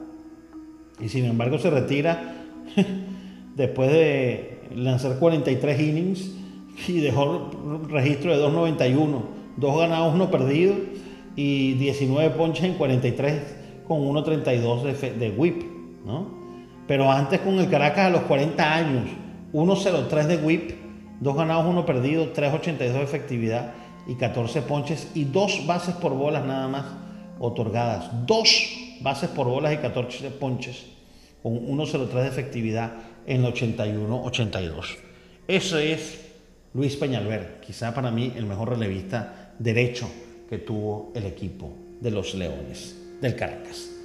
Y 1.01 1.09
sin 1.09 1.25
embargo 1.25 1.59
se 1.59 1.71
retira 1.71 2.35
después 3.57 3.91
de 3.91 4.61
lanzar 4.75 5.19
43 5.19 5.81
innings 5.81 6.35
y 6.87 7.01
dejó 7.01 7.51
registro 7.89 8.37
de 8.37 8.45
2.91, 8.45 9.23
dos 9.57 9.79
ganados, 9.79 10.15
uno 10.15 10.31
perdido 10.31 10.75
y 11.35 11.75
19 11.75 12.31
ponches 12.31 12.65
en 12.65 12.75
43 12.75 13.57
con 13.87 14.01
1.32 14.01 14.83
de, 14.83 15.13
de 15.13 15.31
whip. 15.31 15.63
Pero 16.89 17.13
antes 17.13 17.41
con 17.41 17.59
el 17.59 17.69
Caracas 17.69 18.07
a 18.07 18.11
los 18.11 18.23
40 18.23 18.75
años, 18.75 19.05
1.03 19.53 20.27
de 20.27 20.37
whip, 20.39 20.71
dos 21.21 21.37
ganados, 21.37 21.67
uno 21.67 21.85
perdido, 21.85 22.33
3.82 22.33 22.79
de 22.79 23.03
efectividad 23.03 23.75
y 24.07 24.15
14 24.15 24.63
ponches 24.63 25.11
y 25.15 25.25
dos 25.25 25.67
bases 25.67 25.95
por 25.97 26.15
bolas 26.15 26.47
nada 26.47 26.67
más 26.67 26.87
otorgadas. 27.39 28.27
Dos 28.27 28.49
bases 29.03 29.29
por 29.29 29.47
bolas 29.47 29.75
y 29.75 29.77
14 29.77 30.31
ponches 30.31 30.87
con 31.43 31.55
1.03 31.55 32.09
de 32.09 32.29
efectividad 32.29 32.93
en 33.27 33.45
el 33.45 33.53
81-82. 33.53 34.97
Eso 35.47 35.79
es 35.79 36.27
Luis 36.73 36.97
Peñalver, 36.97 37.61
quizá 37.61 37.93
para 37.93 38.11
mí 38.11 38.33
el 38.35 38.47
mejor 38.47 38.71
relevista 38.71 39.53
derecho 39.59 40.09
que 40.49 40.57
tuvo 40.57 41.13
el 41.15 41.27
equipo 41.27 41.71
de 42.01 42.11
los 42.11 42.35
Leones 42.35 42.97
del 43.21 43.37
Caracas. 43.37 43.98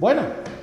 Bueno, 0.00 0.22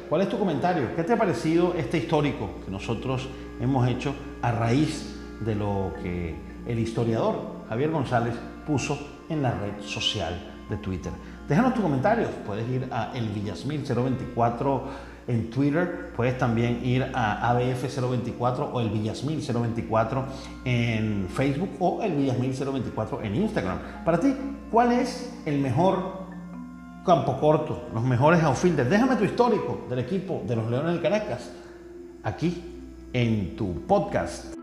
¿cuál 0.10 0.22
es 0.22 0.30
tu 0.30 0.40
comentario? 0.40 0.96
¿Qué 0.96 1.04
te 1.04 1.14
ha 1.14 1.16
parecido 1.16 1.76
este 1.76 2.00
histórico 2.00 2.50
que 2.66 2.72
nosotros 2.72 3.30
hemos 3.62 3.88
hecho 3.88 4.16
a 4.42 4.52
raíz 4.52 5.16
de 5.42 5.54
lo 5.54 5.94
que 6.02 6.36
el 6.66 6.80
historiador 6.80 7.36
Javier 7.70 7.92
González 7.92 8.34
puso 8.66 8.98
en 9.30 9.44
la 9.44 9.52
red 9.52 9.80
social 9.84 10.34
de 10.68 10.78
Twitter? 10.78 11.12
Déjanos 11.48 11.76
tus 11.76 11.84
comentarios, 11.84 12.32
puedes 12.48 12.68
ir 12.68 12.88
a 12.90 13.12
el 13.14 13.30
Villasmil 13.30 13.84
024 13.86 14.84
en 15.28 15.52
Twitter, 15.52 16.14
puedes 16.16 16.36
también 16.40 16.84
ir 16.84 17.06
a 17.14 17.52
ABF 17.52 17.96
024 17.96 18.72
o 18.74 18.82
el 18.82 18.90
Villasmil 18.90 19.40
024 19.40 20.26
en 20.66 21.28
Facebook 21.30 21.70
o 21.78 22.02
el 22.02 22.14
Villasmil 22.14 22.54
024 22.54 23.22
en 23.22 23.36
Instagram. 23.36 23.78
Para 24.04 24.20
ti, 24.20 24.36
¿cuál 24.72 24.94
es 24.94 25.32
el 25.46 25.60
mejor 25.60 26.17
campo 27.08 27.40
corto, 27.40 27.84
los 27.94 28.04
mejores 28.04 28.44
outfielders. 28.44 28.90
Déjame 28.90 29.16
tu 29.16 29.24
histórico 29.24 29.86
del 29.90 30.00
equipo 30.00 30.44
de 30.46 30.58
los 30.58 30.70
Leones 30.70 30.92
del 30.92 31.02
Caracas 31.02 31.50
aquí 32.22 32.62
en 33.14 33.56
tu 33.56 33.88
podcast. 33.88 34.54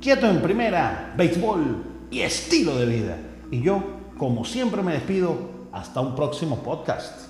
Quieto 0.00 0.26
en 0.26 0.42
primera, 0.42 1.14
béisbol 1.16 1.84
y 2.10 2.22
estilo 2.22 2.74
de 2.74 2.86
vida. 2.86 3.16
Y 3.52 3.62
yo, 3.62 3.80
como 4.18 4.44
siempre, 4.44 4.82
me 4.82 4.92
despido 4.92 5.36
hasta 5.70 6.00
un 6.00 6.16
próximo 6.16 6.64
podcast. 6.64 7.28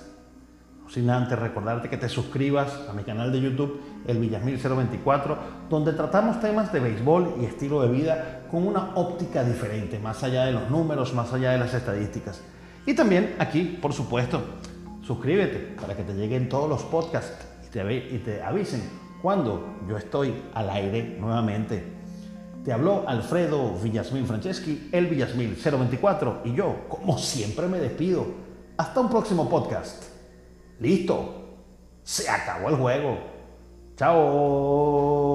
Sin 0.89 1.11
antes 1.11 1.37
recordarte 1.37 1.87
que 1.87 1.97
te 1.97 2.09
suscribas 2.09 2.89
a 2.89 2.93
mi 2.93 3.03
canal 3.03 3.31
de 3.31 3.41
YouTube, 3.41 3.79
El 4.07 4.17
Villasmil 4.17 4.57
024, 4.57 5.37
donde 5.69 5.93
tratamos 5.93 6.41
temas 6.41 6.73
de 6.73 6.79
béisbol 6.79 7.35
y 7.39 7.45
estilo 7.45 7.83
de 7.83 7.89
vida 7.89 8.47
con 8.49 8.65
una 8.65 8.95
óptica 8.95 9.43
diferente, 9.43 9.99
más 9.99 10.23
allá 10.23 10.45
de 10.45 10.53
los 10.53 10.71
números, 10.71 11.13
más 11.13 11.31
allá 11.33 11.51
de 11.51 11.59
las 11.59 11.73
estadísticas. 11.75 12.41
Y 12.85 12.93
también 12.93 13.35
aquí, 13.39 13.77
por 13.81 13.93
supuesto, 13.93 14.41
suscríbete 15.01 15.75
para 15.79 15.95
que 15.95 16.03
te 16.03 16.13
lleguen 16.13 16.49
todos 16.49 16.69
los 16.69 16.83
podcasts 16.83 17.45
y 17.65 18.19
te, 18.19 18.41
avisen 18.41 18.81
cuando 19.21 19.79
yo 19.87 19.97
estoy 19.97 20.33
al 20.53 20.69
aire 20.69 21.17
nuevamente. 21.19 21.83
Te 22.63 22.71
habló 22.71 23.03
Alfredo 23.07 23.73
Villasmil 23.81 24.25
Franceschi, 24.25 24.89
el 24.91 25.07
Villasmil 25.07 25.55
024, 25.61 26.41
y 26.45 26.53
yo, 26.53 26.87
como 26.87 27.17
siempre, 27.17 27.67
me 27.67 27.79
despido. 27.79 28.25
Hasta 28.77 28.99
un 28.99 29.09
próximo 29.09 29.49
podcast. 29.49 30.03
Listo. 30.79 31.41
Se 32.03 32.29
acabó 32.29 32.69
el 32.69 32.75
juego. 32.75 33.17
Chao. 33.97 35.34